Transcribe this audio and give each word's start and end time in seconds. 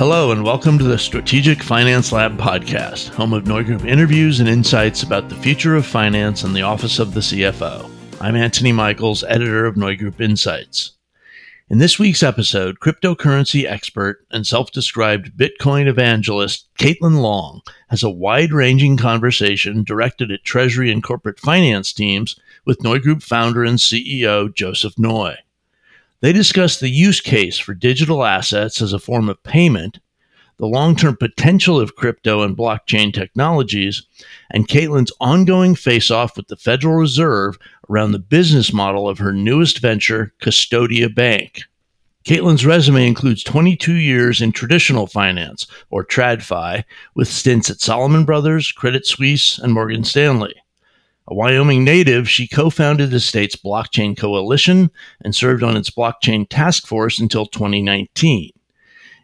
Hello, 0.00 0.32
and 0.32 0.42
welcome 0.42 0.78
to 0.78 0.84
the 0.84 0.96
Strategic 0.96 1.62
Finance 1.62 2.10
Lab 2.10 2.38
podcast, 2.38 3.08
home 3.10 3.34
of 3.34 3.44
NeuGroup 3.44 3.86
interviews 3.86 4.40
and 4.40 4.48
insights 4.48 5.02
about 5.02 5.28
the 5.28 5.34
future 5.34 5.76
of 5.76 5.84
finance 5.84 6.42
and 6.42 6.56
the 6.56 6.62
office 6.62 6.98
of 6.98 7.12
the 7.12 7.20
CFO. 7.20 7.86
I'm 8.18 8.34
Anthony 8.34 8.72
Michaels, 8.72 9.22
editor 9.24 9.66
of 9.66 9.74
NeuGroup 9.74 10.18
Insights. 10.18 10.92
In 11.68 11.80
this 11.80 11.98
week's 11.98 12.22
episode, 12.22 12.80
cryptocurrency 12.80 13.66
expert 13.66 14.24
and 14.30 14.46
self 14.46 14.72
described 14.72 15.36
Bitcoin 15.36 15.86
evangelist 15.86 16.70
Caitlin 16.78 17.20
Long 17.20 17.60
has 17.90 18.02
a 18.02 18.08
wide 18.08 18.54
ranging 18.54 18.96
conversation 18.96 19.84
directed 19.84 20.32
at 20.32 20.44
Treasury 20.44 20.90
and 20.90 21.02
corporate 21.02 21.38
finance 21.38 21.92
teams 21.92 22.40
with 22.64 22.78
NeuGroup 22.78 23.22
founder 23.22 23.64
and 23.64 23.76
CEO 23.76 24.50
Joseph 24.54 24.94
Neu. 24.94 25.36
They 26.20 26.32
discuss 26.32 26.78
the 26.78 26.90
use 26.90 27.20
case 27.20 27.58
for 27.58 27.72
digital 27.72 28.24
assets 28.24 28.82
as 28.82 28.92
a 28.92 28.98
form 28.98 29.30
of 29.30 29.42
payment, 29.42 30.00
the 30.58 30.66
long 30.66 30.94
term 30.94 31.16
potential 31.16 31.80
of 31.80 31.96
crypto 31.96 32.42
and 32.42 32.56
blockchain 32.56 33.14
technologies, 33.14 34.06
and 34.50 34.68
Caitlin's 34.68 35.12
ongoing 35.18 35.74
face 35.74 36.10
off 36.10 36.36
with 36.36 36.48
the 36.48 36.56
Federal 36.56 36.94
Reserve 36.96 37.58
around 37.88 38.12
the 38.12 38.18
business 38.18 38.70
model 38.70 39.08
of 39.08 39.18
her 39.18 39.32
newest 39.32 39.78
venture, 39.78 40.34
Custodia 40.42 41.08
Bank. 41.08 41.62
Caitlin's 42.26 42.66
resume 42.66 43.06
includes 43.06 43.42
22 43.42 43.94
years 43.94 44.42
in 44.42 44.52
traditional 44.52 45.06
finance, 45.06 45.66
or 45.88 46.04
TradFi, 46.04 46.84
with 47.14 47.28
stints 47.28 47.70
at 47.70 47.80
Salomon 47.80 48.26
Brothers, 48.26 48.72
Credit 48.72 49.06
Suisse, 49.06 49.58
and 49.58 49.72
Morgan 49.72 50.04
Stanley. 50.04 50.54
A 51.30 51.34
Wyoming 51.34 51.84
native, 51.84 52.28
she 52.28 52.48
co 52.48 52.70
founded 52.70 53.12
the 53.12 53.20
state's 53.20 53.54
blockchain 53.54 54.16
coalition 54.16 54.90
and 55.20 55.32
served 55.32 55.62
on 55.62 55.76
its 55.76 55.88
blockchain 55.88 56.44
task 56.50 56.88
force 56.88 57.20
until 57.20 57.46
2019. 57.46 58.50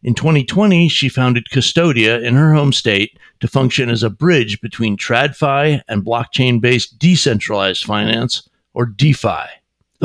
In 0.04 0.14
2020, 0.14 0.88
she 0.88 1.08
founded 1.08 1.48
Custodia 1.50 2.22
in 2.22 2.36
her 2.36 2.54
home 2.54 2.72
state 2.72 3.18
to 3.40 3.48
function 3.48 3.90
as 3.90 4.04
a 4.04 4.10
bridge 4.10 4.60
between 4.60 4.96
TradFi 4.96 5.82
and 5.88 6.04
blockchain 6.04 6.60
based 6.60 6.96
decentralized 6.96 7.84
finance, 7.84 8.48
or 8.72 8.86
DeFi. 8.86 9.48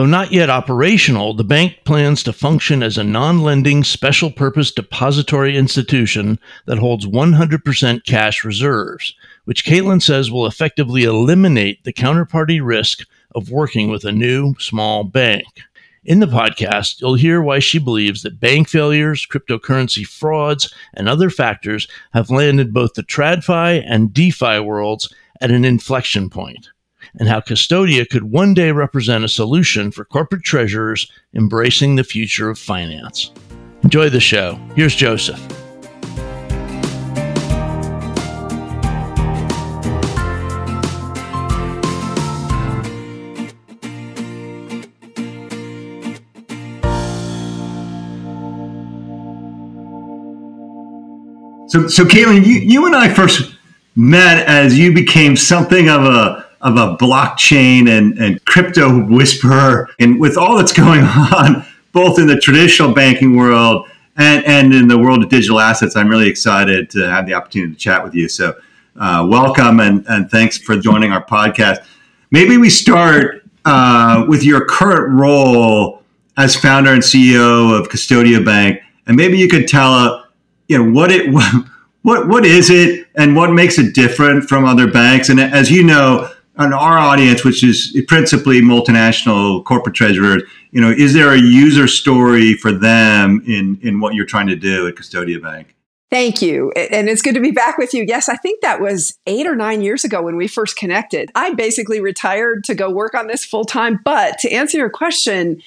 Though 0.02 0.07
not 0.07 0.31
yet 0.31 0.49
operational, 0.49 1.35
the 1.35 1.44
bank 1.44 1.81
plans 1.85 2.23
to 2.23 2.33
function 2.33 2.81
as 2.81 2.97
a 2.97 3.03
non 3.03 3.44
lending 3.44 3.83
special 3.83 4.31
purpose 4.31 4.71
depository 4.71 5.55
institution 5.55 6.39
that 6.66 6.80
holds 6.80 7.05
100% 7.05 8.03
cash 8.03 8.44
reserves, 8.44 9.13
which 9.45 9.63
Caitlin 9.63 10.02
says 10.02 10.31
will 10.31 10.47
effectively 10.47 11.03
eliminate 11.03 11.83
the 11.83 11.94
counterparty 11.94 12.59
risk 12.66 13.07
of 13.35 13.52
working 13.52 13.91
with 13.91 14.03
a 14.03 14.11
new 14.11 14.55
small 14.57 15.03
bank. 15.03 15.45
In 16.03 16.19
the 16.19 16.25
podcast, 16.25 16.99
you'll 16.99 17.13
hear 17.13 17.39
why 17.39 17.59
she 17.59 17.77
believes 17.77 18.23
that 18.23 18.39
bank 18.39 18.69
failures, 18.69 19.27
cryptocurrency 19.31 20.03
frauds, 20.03 20.73
and 20.95 21.07
other 21.07 21.29
factors 21.29 21.88
have 22.13 22.31
landed 22.31 22.73
both 22.73 22.95
the 22.95 23.03
TradFi 23.03 23.85
and 23.85 24.11
DeFi 24.11 24.61
worlds 24.61 25.13
at 25.39 25.52
an 25.52 25.63
inflection 25.63 26.27
point 26.27 26.69
and 27.19 27.27
how 27.27 27.39
Custodia 27.39 28.07
could 28.09 28.23
one 28.23 28.53
day 28.53 28.71
represent 28.71 29.23
a 29.23 29.29
solution 29.29 29.91
for 29.91 30.05
corporate 30.05 30.43
treasurers 30.43 31.11
embracing 31.33 31.95
the 31.95 32.03
future 32.03 32.49
of 32.49 32.59
finance. 32.59 33.31
Enjoy 33.83 34.09
the 34.09 34.19
show. 34.19 34.59
Here's 34.75 34.95
Joseph. 34.95 35.39
So, 51.71 51.88
so 51.88 52.03
Caitlin, 52.03 52.45
you, 52.45 52.55
you 52.55 52.85
and 52.85 52.94
I 52.94 53.13
first 53.13 53.55
met 53.95 54.45
as 54.45 54.77
you 54.77 54.94
became 54.94 55.38
something 55.38 55.88
of 55.88 56.03
a 56.03 56.50
of 56.61 56.77
a 56.77 56.95
blockchain 56.97 57.89
and, 57.89 58.17
and 58.17 58.44
crypto 58.45 59.03
whisperer. 59.05 59.89
And 59.99 60.19
with 60.19 60.38
all 60.38 60.57
that's 60.57 60.73
going 60.73 61.01
on, 61.03 61.66
both 61.91 62.19
in 62.19 62.27
the 62.27 62.39
traditional 62.39 62.94
banking 62.94 63.35
world 63.35 63.89
and, 64.17 64.45
and 64.45 64.73
in 64.73 64.88
the 64.88 64.97
world 64.97 65.23
of 65.23 65.29
digital 65.29 65.59
assets, 65.59 65.95
I'm 65.95 66.07
really 66.07 66.29
excited 66.29 66.89
to 66.91 67.09
have 67.09 67.25
the 67.25 67.33
opportunity 67.33 67.73
to 67.73 67.79
chat 67.79 68.03
with 68.03 68.13
you. 68.13 68.29
So, 68.29 68.55
uh, 69.00 69.25
welcome 69.29 69.79
and, 69.79 70.05
and 70.09 70.29
thanks 70.29 70.57
for 70.57 70.77
joining 70.77 71.11
our 71.11 71.23
podcast. 71.23 71.85
Maybe 72.29 72.57
we 72.57 72.69
start 72.69 73.44
uh, 73.66 74.25
with 74.27 74.44
your 74.44 74.66
current 74.66 75.19
role 75.19 76.03
as 76.38 76.55
founder 76.55 76.94
and 76.94 77.01
CEO 77.01 77.77
of 77.77 77.89
Custodia 77.89 78.44
Bank, 78.44 78.81
and 79.07 79.16
maybe 79.16 79.38
you 79.38 79.47
could 79.47 79.67
tell 79.67 79.94
uh, 79.94 80.23
you 80.67 80.77
know 80.77 80.91
what 80.91 81.11
it 81.11 81.33
what 82.01 82.27
what 82.27 82.45
is 82.45 82.69
it 82.69 83.07
and 83.16 83.35
what 83.35 83.51
makes 83.51 83.77
it 83.77 83.94
different 83.94 84.45
from 84.45 84.66
other 84.66 84.89
banks. 84.89 85.29
And 85.29 85.39
as 85.39 85.69
you 85.69 85.83
know, 85.83 86.31
Uh, 86.57 86.63
on 86.63 86.73
our 86.73 86.97
audience, 86.97 87.44
which 87.44 87.63
is 87.63 87.97
principally 88.07 88.62
multinational 88.62 89.63
corporate 89.63 89.95
treasurers, 89.95 90.44
you 90.72 90.81
know, 90.81 90.89
is 90.89 91.13
there 91.13 91.31
a 91.31 91.39
user 91.39 91.88
story 91.88 92.53
for 92.53 92.72
them 92.72 93.41
in 93.47 93.79
in 93.81 94.00
what 94.00 94.13
you're 94.13 94.25
trying 94.25 94.47
to 94.47 94.56
do 94.56 94.88
at 94.88 94.95
Custodia 94.95 95.41
Bank? 95.41 95.75
Thank 96.12 96.41
you. 96.41 96.72
And 96.73 97.07
it's 97.07 97.22
good 97.22 97.35
to 97.35 97.39
be 97.39 97.51
back 97.51 97.78
with 97.78 97.94
you. 97.94 98.03
Yes, 98.06 98.28
I 98.28 98.35
think 98.35 98.62
that 98.62 98.81
was 98.81 99.17
eight 99.28 99.47
or 99.47 99.56
nine 99.56 99.81
years 99.81 100.03
ago 100.03 100.22
when 100.22 100.35
we 100.35 100.45
first 100.45 100.75
connected. 100.75 101.31
I 101.35 101.53
basically 101.53 102.01
retired 102.01 102.66
to 102.66 102.75
go 102.75 102.91
work 102.91 103.16
on 103.16 103.28
this 103.28 103.45
full 103.45 103.63
time. 103.63 104.01
But 104.03 104.38
to 104.39 104.51
answer 104.51 104.78
your 104.78 104.89
question, 104.89 105.62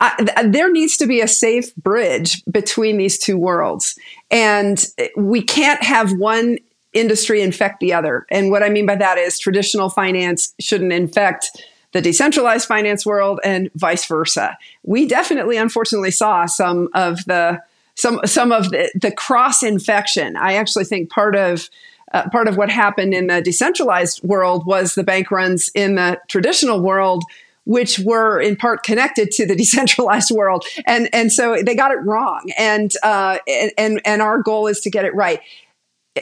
I, 0.00 0.48
there 0.50 0.72
needs 0.72 0.96
to 0.96 1.06
be 1.06 1.20
a 1.20 1.28
safe 1.28 1.74
bridge 1.76 2.42
between 2.50 2.98
these 2.98 3.16
two 3.16 3.38
worlds. 3.38 3.96
And 4.28 4.84
we 5.16 5.40
can't 5.40 5.82
have 5.84 6.12
one 6.18 6.58
industry 6.98 7.42
infect 7.42 7.80
the 7.80 7.92
other. 7.92 8.26
And 8.30 8.50
what 8.50 8.62
I 8.62 8.68
mean 8.68 8.86
by 8.86 8.96
that 8.96 9.18
is 9.18 9.38
traditional 9.38 9.88
finance 9.88 10.54
shouldn't 10.58 10.92
infect 10.92 11.62
the 11.92 12.00
decentralized 12.00 12.66
finance 12.66 13.06
world 13.06 13.40
and 13.44 13.70
vice 13.74 14.06
versa. 14.06 14.58
We 14.82 15.06
definitely, 15.06 15.56
unfortunately, 15.56 16.10
saw 16.10 16.46
some 16.46 16.88
of 16.94 17.24
the 17.24 17.62
some 17.94 18.20
some 18.26 18.52
of 18.52 18.70
the, 18.70 18.90
the 18.94 19.10
cross 19.10 19.62
infection. 19.62 20.36
I 20.36 20.54
actually 20.54 20.84
think 20.84 21.10
part 21.10 21.34
of 21.34 21.70
uh, 22.12 22.28
part 22.30 22.48
of 22.48 22.56
what 22.56 22.70
happened 22.70 23.14
in 23.14 23.28
the 23.28 23.40
decentralized 23.40 24.22
world 24.22 24.66
was 24.66 24.94
the 24.94 25.04
bank 25.04 25.30
runs 25.30 25.70
in 25.74 25.94
the 25.94 26.20
traditional 26.28 26.80
world 26.80 27.24
which 27.66 27.98
were 27.98 28.40
in 28.40 28.56
part 28.56 28.84
connected 28.84 29.30
to 29.32 29.44
the 29.44 29.54
decentralized 29.62 30.30
world. 30.30 30.64
And, 30.86 31.08
and 31.12 31.32
so 31.32 31.62
they 31.62 31.74
got 31.74 31.90
it 31.90 31.98
wrong. 32.04 32.48
And, 32.56 32.92
uh, 33.02 33.38
and, 33.76 34.00
and 34.04 34.22
our 34.22 34.40
goal 34.40 34.68
is 34.68 34.80
to 34.80 34.90
get 34.90 35.04
it 35.04 35.14
right 35.14 35.40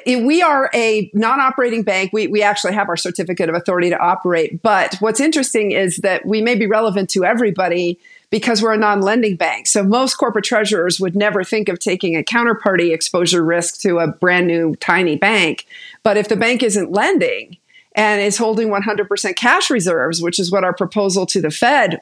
we 0.06 0.42
are 0.42 0.70
a 0.74 1.10
non-operating 1.14 1.82
bank. 1.82 2.12
We, 2.12 2.26
we 2.26 2.42
actually 2.42 2.74
have 2.74 2.88
our 2.88 2.96
certificate 2.96 3.48
of 3.48 3.54
authority 3.54 3.90
to 3.90 3.98
operate. 3.98 4.62
But 4.62 4.96
what's 5.00 5.20
interesting 5.20 5.72
is 5.72 5.98
that 5.98 6.26
we 6.26 6.42
may 6.42 6.54
be 6.54 6.66
relevant 6.66 7.10
to 7.10 7.24
everybody 7.24 7.98
because 8.30 8.62
we're 8.62 8.72
a 8.72 8.78
non-lending 8.78 9.36
bank. 9.36 9.66
So 9.66 9.84
most 9.84 10.14
corporate 10.14 10.44
treasurers 10.44 10.98
would 10.98 11.14
never 11.14 11.44
think 11.44 11.68
of 11.68 11.78
taking 11.78 12.16
a 12.16 12.22
counterparty 12.22 12.92
exposure 12.92 13.44
risk 13.44 13.80
to 13.82 13.98
a 13.98 14.08
brand 14.08 14.48
new 14.48 14.74
tiny 14.76 15.16
bank. 15.16 15.66
But 16.02 16.16
if 16.16 16.28
the 16.28 16.36
bank 16.36 16.62
isn't 16.62 16.90
lending 16.90 17.56
and 17.94 18.20
is 18.20 18.36
holding 18.36 18.70
100% 18.70 19.36
cash 19.36 19.70
reserves, 19.70 20.20
which 20.20 20.40
is 20.40 20.50
what 20.50 20.64
our 20.64 20.74
proposal 20.74 21.26
to 21.26 21.40
the 21.40 21.50
Fed 21.50 22.00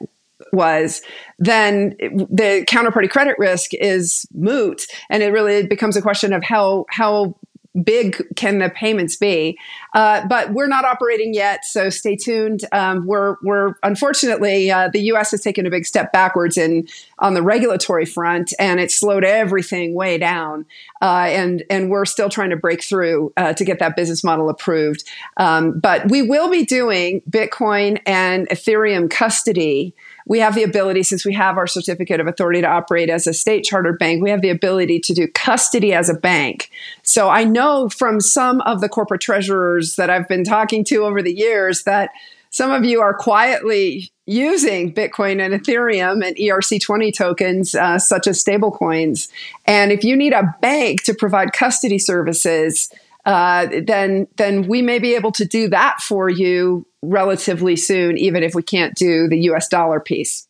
was, 0.51 1.01
then 1.37 1.89
the 1.99 2.65
counterparty 2.67 3.09
credit 3.09 3.37
risk 3.37 3.73
is 3.75 4.25
moot, 4.33 4.87
and 5.09 5.23
it 5.23 5.29
really 5.29 5.65
becomes 5.65 5.95
a 5.95 6.01
question 6.01 6.33
of 6.33 6.43
how 6.43 6.85
how 6.89 7.35
big 7.81 8.21
can 8.35 8.59
the 8.59 8.69
payments 8.69 9.15
be? 9.15 9.57
Uh, 9.93 10.25
but 10.27 10.53
we're 10.53 10.67
not 10.67 10.85
operating 10.85 11.33
yet, 11.33 11.65
so 11.65 11.89
stay 11.89 12.15
tuned. 12.15 12.61
Um, 12.71 13.05
we're 13.05 13.37
we're 13.43 13.75
unfortunately 13.83 14.71
uh, 14.71 14.89
the 14.89 15.01
U.S. 15.03 15.31
has 15.31 15.41
taken 15.41 15.65
a 15.65 15.69
big 15.69 15.85
step 15.85 16.11
backwards 16.11 16.57
in 16.57 16.87
on 17.19 17.33
the 17.33 17.41
regulatory 17.41 18.05
front, 18.05 18.53
and 18.59 18.79
it 18.79 18.91
slowed 18.91 19.23
everything 19.23 19.93
way 19.93 20.17
down. 20.17 20.65
Uh, 21.01 21.27
and 21.29 21.63
and 21.69 21.89
we're 21.89 22.05
still 22.05 22.29
trying 22.29 22.49
to 22.49 22.57
break 22.57 22.83
through 22.83 23.33
uh, 23.37 23.53
to 23.53 23.65
get 23.65 23.79
that 23.79 23.95
business 23.95 24.23
model 24.23 24.49
approved. 24.49 25.03
Um, 25.37 25.79
but 25.79 26.09
we 26.09 26.21
will 26.21 26.49
be 26.49 26.65
doing 26.65 27.21
Bitcoin 27.29 28.01
and 28.05 28.47
Ethereum 28.49 29.09
custody 29.09 29.95
we 30.25 30.39
have 30.39 30.55
the 30.55 30.63
ability, 30.63 31.03
since 31.03 31.25
we 31.25 31.33
have 31.33 31.57
our 31.57 31.67
certificate 31.67 32.19
of 32.19 32.27
authority 32.27 32.61
to 32.61 32.67
operate 32.67 33.09
as 33.09 33.27
a 33.27 33.33
state 33.33 33.63
chartered 33.63 33.99
bank, 33.99 34.21
we 34.21 34.29
have 34.29 34.41
the 34.41 34.49
ability 34.49 34.99
to 35.01 35.13
do 35.13 35.27
custody 35.27 35.93
as 35.93 36.09
a 36.09 36.13
bank. 36.13 36.69
So 37.01 37.29
I 37.29 37.43
know 37.43 37.89
from 37.89 38.19
some 38.19 38.61
of 38.61 38.81
the 38.81 38.89
corporate 38.89 39.21
treasurers 39.21 39.95
that 39.95 40.09
I've 40.09 40.27
been 40.27 40.43
talking 40.43 40.83
to 40.85 41.03
over 41.03 41.21
the 41.21 41.35
years 41.35 41.83
that 41.83 42.11
some 42.49 42.71
of 42.71 42.85
you 42.85 43.01
are 43.01 43.15
quietly 43.15 44.11
using 44.25 44.93
Bitcoin 44.93 45.43
and 45.43 45.53
Ethereum 45.53 46.25
and 46.25 46.35
ERC20 46.37 47.13
tokens, 47.13 47.75
uh, 47.75 47.97
such 47.99 48.27
as 48.27 48.43
stablecoins. 48.43 49.27
And 49.65 49.91
if 49.91 50.03
you 50.03 50.15
need 50.15 50.33
a 50.33 50.55
bank 50.61 51.03
to 51.03 51.13
provide 51.13 51.51
custody 51.51 51.97
services, 51.99 52.89
uh, 53.25 53.67
then 53.85 54.27
then 54.35 54.67
we 54.67 54.81
may 54.81 54.99
be 54.99 55.15
able 55.15 55.31
to 55.31 55.45
do 55.45 55.67
that 55.69 55.99
for 56.01 56.29
you 56.29 56.85
relatively 57.03 57.75
soon, 57.75 58.17
even 58.17 58.43
if 58.43 58.55
we 58.55 58.63
can't 58.63 58.95
do 58.95 59.27
the 59.27 59.39
U.S. 59.43 59.67
dollar 59.67 59.99
piece. 59.99 60.47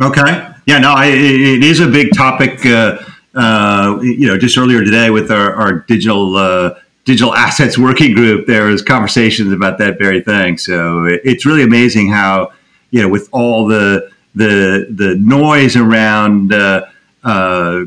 Okay. 0.00 0.50
Yeah. 0.66 0.78
No. 0.78 0.92
I, 0.92 1.06
it 1.06 1.62
is 1.62 1.78
a 1.80 1.86
big 1.86 2.08
topic 2.14 2.66
uh, 2.66 2.98
uh, 3.34 3.98
you 4.00 4.28
know, 4.28 4.38
just 4.38 4.56
earlier 4.56 4.84
today 4.84 5.10
with 5.10 5.30
our, 5.30 5.54
our 5.54 5.80
digital 5.80 6.36
uh, 6.36 6.78
digital 7.04 7.34
assets 7.34 7.76
working 7.76 8.14
group, 8.14 8.46
there 8.46 8.66
was 8.66 8.82
conversations 8.82 9.52
about 9.52 9.78
that 9.78 9.98
very 9.98 10.20
thing. 10.20 10.58
So 10.58 11.06
it's 11.06 11.44
really 11.44 11.62
amazing 11.62 12.10
how 12.10 12.52
you 12.90 13.02
know 13.02 13.08
with 13.08 13.28
all 13.32 13.66
the 13.66 14.10
the 14.34 14.86
the 14.90 15.16
noise 15.16 15.76
around 15.76 16.52
uh, 16.52 16.86
uh, 17.24 17.84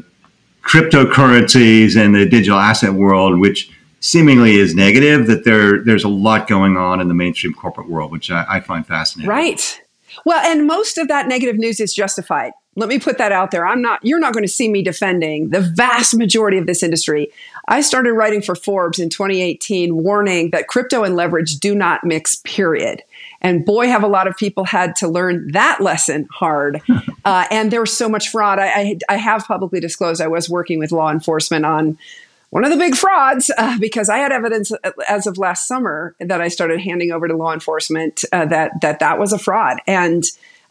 cryptocurrencies 0.63 1.95
and 1.95 2.13
the 2.13 2.27
digital 2.27 2.59
asset 2.59 2.94
world, 2.94 3.39
which 3.39 3.71
seemingly 3.99 4.57
is 4.57 4.75
negative, 4.75 5.27
that 5.27 5.44
there 5.44 5.83
there's 5.83 6.03
a 6.03 6.09
lot 6.09 6.47
going 6.47 6.77
on 6.77 7.01
in 7.01 7.07
the 7.07 7.13
mainstream 7.13 7.53
corporate 7.53 7.89
world, 7.89 8.11
which 8.11 8.31
I, 8.31 8.45
I 8.47 8.59
find 8.59 8.85
fascinating. 8.85 9.29
Right. 9.29 9.81
Well, 10.25 10.44
and 10.45 10.65
most 10.65 10.97
of 10.97 11.07
that 11.07 11.27
negative 11.27 11.57
news 11.57 11.79
is 11.79 11.94
justified. 11.94 12.53
Let 12.75 12.89
me 12.89 12.99
put 12.99 13.17
that 13.17 13.31
out 13.31 13.51
there. 13.51 13.65
I'm 13.65 13.81
not, 13.81 14.03
you're 14.03 14.19
not 14.19 14.33
going 14.33 14.44
to 14.44 14.51
see 14.51 14.69
me 14.69 14.83
defending 14.83 15.49
the 15.49 15.61
vast 15.61 16.15
majority 16.15 16.57
of 16.57 16.67
this 16.67 16.83
industry. 16.83 17.31
I 17.67 17.81
started 17.81 18.13
writing 18.13 18.41
for 18.41 18.53
Forbes 18.53 18.99
in 18.99 19.09
2018, 19.09 19.95
warning 19.95 20.51
that 20.51 20.67
crypto 20.67 21.03
and 21.03 21.15
leverage 21.15 21.57
do 21.57 21.73
not 21.73 22.03
mix, 22.03 22.35
period. 22.35 23.01
And 23.41 23.65
boy, 23.65 23.88
have 23.88 24.03
a 24.03 24.07
lot 24.07 24.27
of 24.27 24.38
people 24.38 24.63
had 24.63 24.95
to 24.97 25.07
learn 25.07 25.51
that 25.51 25.81
lesson 25.81 26.27
hard. 26.31 26.81
uh, 27.25 27.45
and 27.49 27.71
there 27.71 27.81
was 27.81 27.95
so 27.95 28.07
much 28.07 28.29
fraud. 28.29 28.59
I, 28.59 28.67
I, 28.67 28.97
I, 29.09 29.17
have 29.17 29.45
publicly 29.45 29.79
disclosed 29.79 30.21
I 30.21 30.27
was 30.27 30.49
working 30.49 30.79
with 30.79 30.91
law 30.91 31.11
enforcement 31.11 31.65
on 31.65 31.97
one 32.57 32.65
of 32.65 32.71
the 32.71 32.77
big 32.77 32.95
frauds 32.95 33.51
uh, 33.56 33.77
because 33.77 34.09
I 34.09 34.18
had 34.18 34.31
evidence 34.31 34.71
uh, 34.71 34.92
as 35.07 35.27
of 35.27 35.38
last 35.38 35.68
summer 35.68 36.15
that 36.19 36.42
I 36.42 36.48
started 36.48 36.80
handing 36.80 37.12
over 37.12 37.27
to 37.27 37.38
law 37.38 37.54
enforcement 37.54 38.25
uh, 38.31 38.48
that 38.48 38.81
that 38.81 38.98
that 38.98 39.19
was 39.19 39.31
a 39.31 39.38
fraud. 39.38 39.77
And 39.86 40.24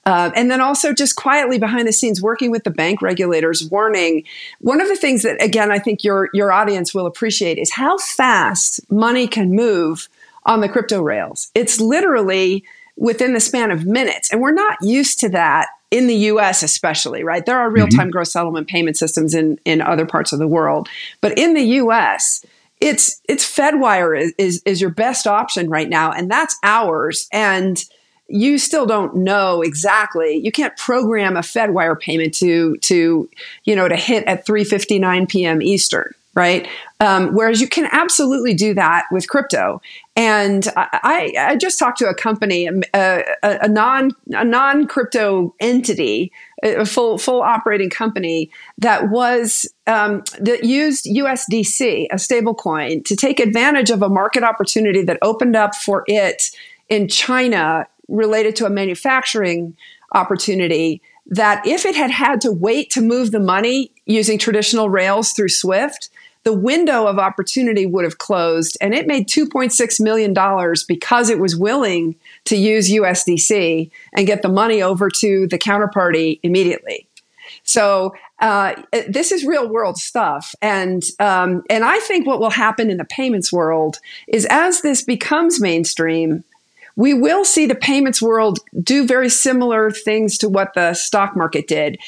uh, 0.04 0.32
and 0.34 0.50
then 0.50 0.60
also 0.60 0.92
just 0.92 1.14
quietly 1.14 1.60
behind 1.60 1.86
the 1.86 1.92
scenes 1.92 2.20
working 2.20 2.50
with 2.50 2.64
the 2.64 2.72
bank 2.72 3.02
regulators 3.02 3.70
warning. 3.70 4.24
One 4.60 4.80
of 4.80 4.88
the 4.88 4.96
things 4.96 5.22
that 5.22 5.40
again 5.40 5.70
i 5.70 5.78
think 5.78 6.02
your 6.02 6.28
your 6.34 6.50
audience 6.50 6.92
will 6.92 7.06
appreciate 7.06 7.56
is 7.56 7.72
how 7.72 7.98
fast 7.98 8.80
money 8.90 9.28
can 9.28 9.54
move 9.54 10.08
on 10.44 10.62
the 10.62 10.68
crypto 10.68 11.00
rails. 11.00 11.52
It's 11.54 11.80
literally 11.80 12.64
within 12.96 13.32
the 13.32 13.40
span 13.40 13.70
of 13.70 13.86
minutes. 13.86 14.32
And 14.32 14.40
we're 14.40 14.50
not 14.50 14.76
used 14.82 15.20
to 15.20 15.28
that 15.28 15.68
in 15.90 16.06
the 16.06 16.14
us 16.14 16.62
especially 16.62 17.22
right 17.22 17.46
there 17.46 17.58
are 17.58 17.70
real-time 17.70 18.06
mm-hmm. 18.06 18.10
gross 18.10 18.32
settlement 18.32 18.68
payment 18.68 18.96
systems 18.96 19.34
in 19.34 19.58
in 19.64 19.80
other 19.80 20.06
parts 20.06 20.32
of 20.32 20.38
the 20.38 20.48
world 20.48 20.88
but 21.20 21.36
in 21.38 21.54
the 21.54 21.62
us 21.62 22.44
it's 22.80 23.22
it's 23.28 23.44
fedwire 23.44 24.18
is, 24.18 24.32
is, 24.36 24.62
is 24.66 24.80
your 24.80 24.90
best 24.90 25.26
option 25.26 25.70
right 25.70 25.88
now 25.88 26.12
and 26.12 26.30
that's 26.30 26.56
ours 26.62 27.28
and 27.32 27.84
you 28.28 28.58
still 28.58 28.86
don't 28.86 29.14
know 29.14 29.62
exactly. 29.62 30.36
You 30.36 30.50
can't 30.50 30.76
program 30.76 31.36
a 31.36 31.40
Fedwire 31.40 31.98
payment 31.98 32.34
to 32.34 32.76
to 32.78 33.28
you 33.64 33.76
know 33.76 33.88
to 33.88 33.96
hit 33.96 34.24
at 34.24 34.46
3:59 34.46 35.28
p.m. 35.28 35.62
Eastern, 35.62 36.12
right? 36.36 36.68
Um, 37.00 37.34
whereas 37.34 37.60
you 37.62 37.66
can 37.66 37.88
absolutely 37.90 38.54
do 38.54 38.74
that 38.74 39.06
with 39.10 39.26
crypto. 39.26 39.80
And 40.14 40.68
I, 40.76 41.32
I 41.36 41.56
just 41.56 41.78
talked 41.78 41.98
to 41.98 42.08
a 42.08 42.14
company, 42.14 42.68
um, 42.68 42.82
a, 42.94 43.24
a, 43.42 43.58
a 43.62 43.68
non 43.68 44.12
a 44.32 44.44
non 44.44 44.86
crypto 44.86 45.54
entity, 45.58 46.30
a 46.62 46.84
full 46.84 47.18
full 47.18 47.42
operating 47.42 47.90
company 47.90 48.50
that 48.78 49.10
was 49.10 49.66
um, 49.86 50.22
that 50.38 50.64
used 50.64 51.06
USDC, 51.06 52.06
a 52.10 52.16
stablecoin, 52.16 53.04
to 53.06 53.16
take 53.16 53.40
advantage 53.40 53.90
of 53.90 54.02
a 54.02 54.08
market 54.08 54.44
opportunity 54.44 55.02
that 55.02 55.18
opened 55.22 55.56
up 55.56 55.74
for 55.74 56.04
it 56.06 56.50
in 56.88 57.08
China 57.08 57.86
related 58.08 58.54
to 58.56 58.66
a 58.66 58.70
manufacturing 58.70 59.76
opportunity 60.14 61.02
that 61.28 61.66
if 61.66 61.84
it 61.84 61.96
had 61.96 62.10
had 62.10 62.40
to 62.42 62.52
wait 62.52 62.90
to 62.90 63.00
move 63.00 63.32
the 63.32 63.40
money 63.40 63.90
using 64.04 64.38
traditional 64.38 64.88
rails 64.88 65.32
through 65.32 65.48
Swift, 65.48 66.08
the 66.46 66.52
window 66.52 67.08
of 67.08 67.18
opportunity 67.18 67.86
would 67.86 68.04
have 68.04 68.18
closed 68.18 68.78
and 68.80 68.94
it 68.94 69.08
made 69.08 69.26
$2.6 69.26 70.00
million 70.00 70.32
because 70.86 71.28
it 71.28 71.40
was 71.40 71.56
willing 71.56 72.14
to 72.44 72.56
use 72.56 72.88
USDC 72.88 73.90
and 74.12 74.28
get 74.28 74.42
the 74.42 74.48
money 74.48 74.80
over 74.80 75.10
to 75.10 75.48
the 75.48 75.58
counterparty 75.58 76.38
immediately. 76.44 77.08
So 77.64 78.14
uh, 78.38 78.80
this 79.08 79.32
is 79.32 79.44
real 79.44 79.68
world 79.68 79.98
stuff, 79.98 80.54
and 80.62 81.02
um, 81.18 81.64
and 81.68 81.84
I 81.84 81.98
think 82.00 82.28
what 82.28 82.38
will 82.38 82.50
happen 82.50 82.90
in 82.90 82.98
the 82.98 83.04
payments 83.04 83.52
world 83.52 83.98
is 84.28 84.46
as 84.48 84.82
this 84.82 85.02
becomes 85.02 85.60
mainstream, 85.60 86.44
we 86.94 87.12
will 87.12 87.44
see 87.44 87.66
the 87.66 87.74
payments 87.74 88.22
world 88.22 88.60
do 88.84 89.04
very 89.04 89.30
similar 89.30 89.90
things 89.90 90.38
to 90.38 90.48
what 90.48 90.74
the 90.74 90.94
stock 90.94 91.34
market 91.34 91.66
did. 91.66 91.98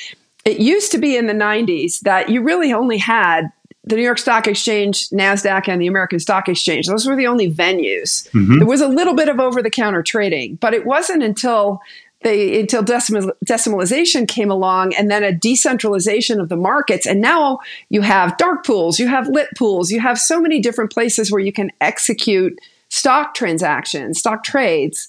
It 0.45 0.61
used 0.61 0.93
to 0.93 0.99
be 0.99 1.17
in 1.17 1.27
the 1.27 1.35
90s 1.35 2.01
that 2.01 2.29
you 2.29 2.41
really 2.41 2.73
only 2.73 2.99
had 2.99 3.51
the 3.89 3.97
New 3.97 4.03
York 4.03 4.19
Stock 4.19 4.47
Exchange, 4.47 5.09
NASDAQ, 5.11 5.69
and 5.69 5.81
the 5.81 5.87
American 5.87 6.19
Stock 6.19 6.49
Exchange. 6.49 6.87
Those 6.87 7.07
were 7.07 7.17
the 7.17 7.27
only 7.27 7.51
venues. 7.51 8.29
Mm-hmm. 8.31 8.59
There 8.59 8.67
was 8.67 8.81
a 8.81 8.89
little 8.89 9.15
bit 9.15 9.29
of 9.29 9.41
over 9.41 9.63
the 9.63 9.71
counter 9.71 10.03
trading, 10.03 10.57
but 10.57 10.75
it 10.75 10.85
wasn't 10.85 11.23
until 11.23 11.81
they, 12.23 12.61
until 12.61 12.83
decimal, 12.83 13.33
decimalization 13.47 14.27
came 14.27 14.51
along 14.51 14.95
and 14.95 15.11
then 15.11 15.23
a 15.23 15.33
decentralization 15.33 16.41
of 16.41 16.49
the 16.49 16.57
markets. 16.57 17.07
And 17.07 17.21
now 17.21 17.61
you 17.89 18.03
have 18.03 18.37
dark 18.39 18.67
pools, 18.67 18.99
you 18.99 19.09
have 19.09 19.29
lit 19.29 19.49
pools, 19.57 19.91
you 19.91 20.01
have 20.01 20.19
so 20.19 20.41
many 20.41 20.61
different 20.61 20.93
places 20.93 21.31
where 21.31 21.41
you 21.41 21.53
can 21.53 21.71
execute 21.81 22.59
stock 22.89 23.35
transactions, 23.35 24.19
stock 24.19 24.43
trades. 24.43 25.09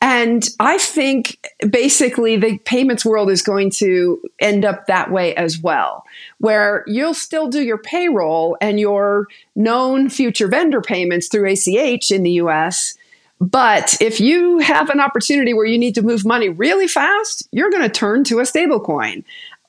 And 0.00 0.48
I 0.60 0.78
think 0.78 1.38
basically 1.70 2.36
the 2.36 2.58
payments 2.58 3.04
world 3.04 3.30
is 3.30 3.42
going 3.42 3.70
to 3.72 4.20
end 4.40 4.64
up 4.64 4.86
that 4.86 5.10
way 5.10 5.34
as 5.34 5.58
well, 5.58 6.04
where 6.38 6.84
you'll 6.86 7.14
still 7.14 7.48
do 7.48 7.62
your 7.62 7.78
payroll 7.78 8.56
and 8.60 8.78
your 8.78 9.26
known 9.56 10.08
future 10.08 10.48
vendor 10.48 10.80
payments 10.80 11.28
through 11.28 11.50
ACH 11.50 12.10
in 12.10 12.22
the 12.22 12.32
US. 12.32 12.96
But 13.40 13.96
if 14.00 14.20
you 14.20 14.58
have 14.58 14.90
an 14.90 15.00
opportunity 15.00 15.54
where 15.54 15.66
you 15.66 15.78
need 15.78 15.94
to 15.94 16.02
move 16.02 16.24
money 16.24 16.48
really 16.48 16.88
fast, 16.88 17.46
you're 17.52 17.70
going 17.70 17.82
to 17.82 17.88
turn 17.88 18.24
to 18.24 18.40
a 18.40 18.42
stablecoin. 18.42 19.24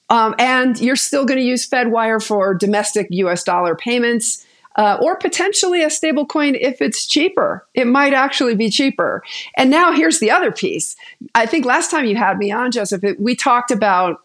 Um, 0.10 0.34
and 0.40 0.80
you're 0.80 0.96
still 0.96 1.26
going 1.26 1.40
to 1.40 1.46
use 1.46 1.70
FedWire 1.70 2.26
for 2.26 2.56
domestic 2.56 3.08
US 3.12 3.44
dollar 3.44 3.76
payments 3.76 4.46
uh, 4.76 4.98
or 5.02 5.18
potentially 5.18 5.84
a 5.84 5.88
stablecoin 5.88 6.58
if 6.60 6.82
it's 6.82 7.06
cheaper. 7.06 7.66
It 7.74 7.86
might 7.86 8.14
actually 8.14 8.56
be 8.56 8.70
cheaper. 8.70 9.24
And 9.58 9.70
now 9.70 9.92
here's 9.92 10.20
the 10.20 10.32
other 10.32 10.52
piece. 10.52 10.96
I 11.36 11.46
think 11.46 11.66
last 11.66 11.92
time 11.92 12.06
you 12.06 12.16
had 12.16 12.38
me 12.38 12.52
on, 12.52 12.72
Joseph, 12.72 13.04
it, 13.04 13.20
we 13.20 13.36
talked 13.36 13.72
about 13.72 14.22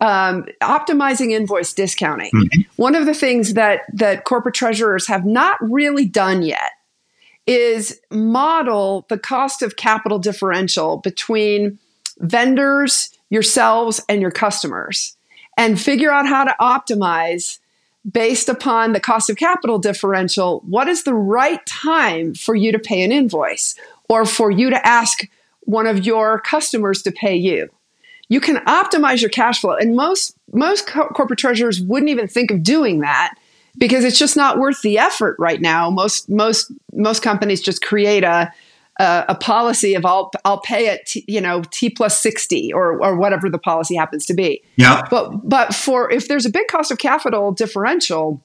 um, 0.00 0.46
optimizing 0.62 1.32
invoice 1.32 1.72
discounting. 1.72 2.30
Mm-hmm. 2.34 2.62
One 2.76 2.94
of 2.94 3.06
the 3.06 3.14
things 3.14 3.54
that 3.54 3.82
that 3.94 4.24
corporate 4.24 4.54
treasurers 4.54 5.06
have 5.08 5.24
not 5.24 5.56
really 5.60 6.06
done 6.06 6.42
yet 6.42 6.72
is 7.46 8.00
model 8.10 9.06
the 9.08 9.18
cost 9.18 9.62
of 9.62 9.76
capital 9.76 10.18
differential 10.18 10.98
between 10.98 11.78
vendors, 12.18 13.10
yourselves, 13.30 14.00
and 14.08 14.20
your 14.20 14.30
customers, 14.30 15.16
and 15.56 15.80
figure 15.80 16.10
out 16.10 16.26
how 16.26 16.44
to 16.44 16.56
optimize 16.60 17.58
based 18.10 18.48
upon 18.48 18.92
the 18.92 19.00
cost 19.00 19.28
of 19.30 19.36
capital 19.36 19.78
differential, 19.78 20.62
what 20.66 20.88
is 20.88 21.04
the 21.04 21.14
right 21.14 21.64
time 21.66 22.34
for 22.34 22.54
you 22.54 22.70
to 22.72 22.78
pay 22.78 23.02
an 23.02 23.10
invoice 23.10 23.74
or 24.08 24.24
for 24.24 24.50
you 24.50 24.70
to 24.70 24.86
ask 24.86 25.28
one 25.62 25.86
of 25.86 26.06
your 26.06 26.40
customers 26.40 27.02
to 27.02 27.10
pay 27.10 27.34
you? 27.34 27.68
You 28.28 28.40
can 28.40 28.56
optimize 28.64 29.20
your 29.20 29.30
cash 29.30 29.60
flow. 29.60 29.74
And 29.74 29.96
most, 29.96 30.36
most 30.52 30.86
co- 30.86 31.08
corporate 31.08 31.38
treasurers 31.38 31.80
wouldn't 31.80 32.10
even 32.10 32.28
think 32.28 32.50
of 32.50 32.62
doing 32.62 33.00
that 33.00 33.34
because 33.78 34.04
it's 34.04 34.18
just 34.18 34.36
not 34.36 34.58
worth 34.58 34.82
the 34.82 34.98
effort 34.98 35.36
right 35.38 35.60
now. 35.60 35.90
Most, 35.90 36.28
most, 36.28 36.72
most 36.92 37.22
companies 37.22 37.60
just 37.60 37.82
create 37.82 38.24
a, 38.24 38.52
uh, 38.98 39.24
a 39.28 39.34
policy 39.34 39.94
of 39.94 40.06
I'll 40.06 40.30
I'll 40.44 40.60
pay 40.60 40.88
it 40.88 41.06
t, 41.06 41.24
you 41.28 41.40
know 41.40 41.62
T 41.70 41.90
plus 41.90 42.18
60 42.20 42.72
or 42.72 42.98
or 43.04 43.16
whatever 43.16 43.50
the 43.50 43.58
policy 43.58 43.94
happens 43.94 44.24
to 44.26 44.34
be. 44.34 44.62
Yeah. 44.76 45.06
But 45.10 45.46
but 45.46 45.74
for 45.74 46.10
if 46.10 46.28
there's 46.28 46.46
a 46.46 46.50
big 46.50 46.66
cost 46.68 46.90
of 46.90 46.98
capital 46.98 47.52
differential, 47.52 48.42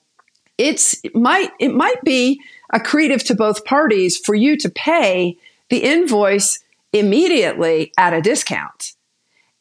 it's 0.58 1.00
it 1.04 1.16
might 1.16 1.52
it 1.60 1.74
might 1.74 2.02
be 2.04 2.42
accretive 2.74 3.24
to 3.28 3.36
both 3.36 3.64
parties 3.66 4.18
for 4.18 4.36
you 4.36 4.58
to 4.58 4.70
pay 4.70 5.38
the 5.70 5.78
invoice 5.78 6.60
immediately 6.92 7.94
at 7.98 8.14
a 8.14 8.22
discount. 8.22 8.94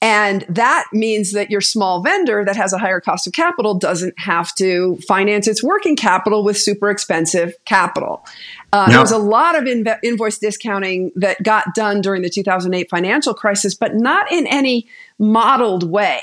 And 0.02 0.46
that 0.48 0.86
means 0.92 1.32
that 1.32 1.50
your 1.50 1.60
small 1.60 2.02
vendor 2.02 2.42
that 2.44 2.56
has 2.56 2.72
a 2.72 2.78
higher 2.78 3.00
cost 3.00 3.26
of 3.26 3.34
capital 3.34 3.74
doesn't 3.74 4.14
have 4.18 4.54
to 4.54 4.96
finance 5.06 5.46
its 5.46 5.62
working 5.62 5.94
capital 5.94 6.42
with 6.42 6.56
super 6.56 6.88
expensive 6.88 7.54
capital. 7.66 8.24
Uh, 8.72 8.88
There 8.88 9.00
was 9.00 9.12
a 9.12 9.18
lot 9.18 9.56
of 9.56 9.64
inv- 9.64 9.98
invoice 10.02 10.38
discounting 10.38 11.12
that 11.16 11.42
got 11.42 11.74
done 11.74 12.00
during 12.00 12.22
the 12.22 12.30
2008 12.30 12.88
financial 12.88 13.34
crisis, 13.34 13.74
but 13.74 13.94
not 13.94 14.32
in 14.32 14.46
any 14.46 14.88
modeled 15.18 15.90
way. 15.90 16.20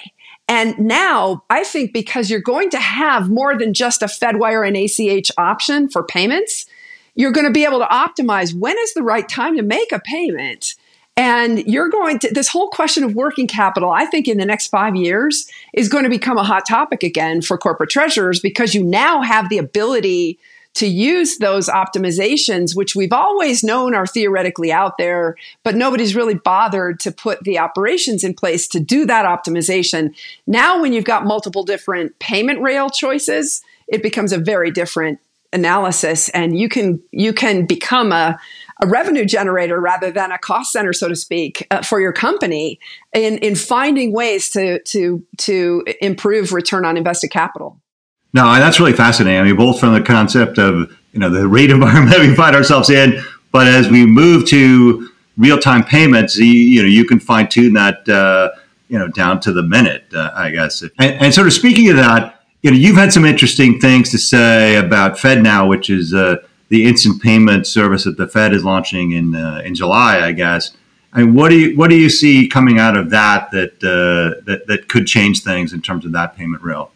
And 0.48 0.80
now 0.80 1.44
I 1.50 1.64
think 1.64 1.94
because 1.94 2.32
you're 2.32 2.40
going 2.40 2.72
to 2.72 2.80
have 2.80 3.30
more 3.30 3.58
than 3.58 3.74
just 3.74 4.02
a 4.02 4.06
Fedwire 4.06 4.66
and 4.66 4.76
ACH 4.76 5.30
option 5.38 5.88
for 5.90 6.04
payments, 6.04 6.66
you're 7.14 7.32
going 7.32 7.46
to 7.46 7.52
be 7.52 7.66
able 7.66 7.80
to 7.80 7.86
optimize 7.86 8.54
when 8.54 8.78
is 8.80 8.94
the 8.94 9.04
right 9.04 9.28
time 9.28 9.58
to 9.58 9.64
make 9.64 9.92
a 9.92 10.00
payment 10.00 10.76
And 11.18 11.66
you're 11.66 11.90
going 11.90 12.20
to, 12.20 12.32
this 12.32 12.48
whole 12.48 12.70
question 12.70 13.04
of 13.04 13.16
working 13.16 13.48
capital, 13.48 13.90
I 13.90 14.06
think 14.06 14.28
in 14.28 14.38
the 14.38 14.46
next 14.46 14.68
five 14.68 14.96
years 14.96 15.50
is 15.74 15.90
going 15.90 16.04
to 16.04 16.10
become 16.10 16.38
a 16.38 16.44
hot 16.44 16.68
topic 16.68 17.02
again 17.02 17.42
for 17.42 17.58
corporate 17.58 17.90
treasurers 17.90 18.40
because 18.40 18.76
you 18.76 18.84
now 18.84 19.24
have 19.24 19.50
the 19.50 19.58
ability 19.58 20.38
to 20.76 20.86
use 20.86 21.40
those 21.40 21.70
optimizations, 21.70 22.76
which 22.76 22.96
we've 22.96 23.12
always 23.12 23.64
known 23.64 23.96
are 23.96 24.06
theoretically 24.06 24.72
out 24.72 25.00
there, 25.00 25.36
but 25.64 25.76
nobody's 25.76 26.16
really 26.16 26.36
bothered 26.36 27.00
to 27.00 27.12
put 27.12 27.44
the 27.44 27.58
operations 27.58 28.24
in 28.24 28.36
place 28.36 28.68
to 28.68 28.80
do 28.80 29.04
that 29.04 29.26
optimization. 29.26 30.14
Now, 30.46 30.80
when 30.80 30.94
you've 30.94 31.04
got 31.04 31.26
multiple 31.26 31.64
different 31.64 32.20
payment 32.20 32.62
rail 32.62 32.92
choices, 32.92 33.64
it 33.88 34.04
becomes 34.04 34.32
a 34.32 34.38
very 34.38 34.70
different 34.70 35.20
analysis 35.54 36.30
and 36.30 36.60
you 36.60 36.68
can 36.68 37.02
you 37.12 37.32
can 37.32 37.66
become 37.66 38.12
a, 38.12 38.38
a 38.82 38.88
revenue 38.88 39.26
generator 39.26 39.80
rather 39.80 40.12
than 40.12 40.32
a 40.32 40.38
cost 40.38 40.72
center 40.72 40.94
so 40.94 41.08
to 41.08 41.16
speak 41.16 41.66
uh, 41.72 41.82
for 41.82 42.00
your 42.00 42.14
company 42.14 42.80
in 43.14 43.38
in 43.40 43.56
finding 43.56 44.12
ways 44.12 44.50
to 44.50 44.82
to 44.84 45.26
to 45.38 45.84
improve 46.02 46.54
return 46.54 46.86
on 46.86 46.98
invested 46.98 47.30
capital 47.30 47.80
no, 48.34 48.44
that's 48.56 48.80
really 48.80 48.94
fascinating. 48.94 49.40
I 49.40 49.44
mean, 49.44 49.56
both 49.56 49.80
from 49.80 49.94
the 49.94 50.02
concept 50.02 50.58
of 50.58 50.96
you 51.12 51.20
know 51.20 51.30
the 51.30 51.48
rate 51.48 51.70
environment 51.72 52.20
we 52.20 52.36
find 52.36 52.56
ourselves 52.56 52.90
in, 52.90 53.20
but 53.52 53.68
as 53.68 53.90
we 53.90 54.06
move 54.06 54.46
to 54.50 55.10
real 55.38 55.58
time 55.58 55.84
payments, 55.84 56.38
you, 56.38 56.46
you, 56.46 56.82
know 56.84 56.88
you 56.88 57.06
can 57.06 57.20
fine 57.20 57.48
tune 57.48 57.74
that 57.74 58.08
uh, 58.08 58.50
you 58.90 59.00
know 59.00 59.08
down 59.08 59.40
to 59.42 59.52
the 59.52 59.64
minute, 59.64 60.06
uh, 60.14 60.32
I 60.36 60.52
guess. 60.52 60.82
And, 60.82 60.94
and, 61.00 61.34
sort 61.34 61.48
of 61.48 61.54
speaking 61.54 61.90
of 61.90 61.96
that, 61.96 62.42
you 62.62 62.72
know, 62.72 62.78
you've 62.78 62.98
had 62.98 63.14
some 63.14 63.26
interesting 63.26 63.80
things 63.80 64.10
to 64.12 64.18
say 64.18 64.76
about 64.76 65.18
FedNow, 65.18 65.68
which 65.68 65.90
is 65.90 66.14
uh, 66.14 66.38
the 66.70 66.86
instant 66.86 67.22
payment 67.22 67.66
service 67.66 68.04
that 68.04 68.18
the 68.18 68.28
Fed 68.28 68.54
is 68.54 68.64
launching 68.64 69.12
in 69.12 69.36
uh, 69.36 69.62
in 69.64 69.76
July, 69.76 70.26
I 70.26 70.32
guess. 70.32 70.76
I 71.14 71.22
mean, 71.22 71.34
what 71.34 71.50
do 71.50 71.58
you 71.58 71.78
what 71.78 71.90
do 71.90 71.96
you 71.96 72.10
see 72.10 72.48
coming 72.48 72.80
out 72.80 72.98
of 72.98 73.10
that 73.12 73.52
that 73.52 73.84
uh, 73.84 74.42
that 74.46 74.68
that 74.68 74.88
could 74.90 75.08
change 75.08 75.44
things 75.44 75.74
in 75.74 75.82
terms 75.82 76.06
of 76.06 76.12
that 76.12 76.36
payment 76.36 76.62
rail? 76.64 76.92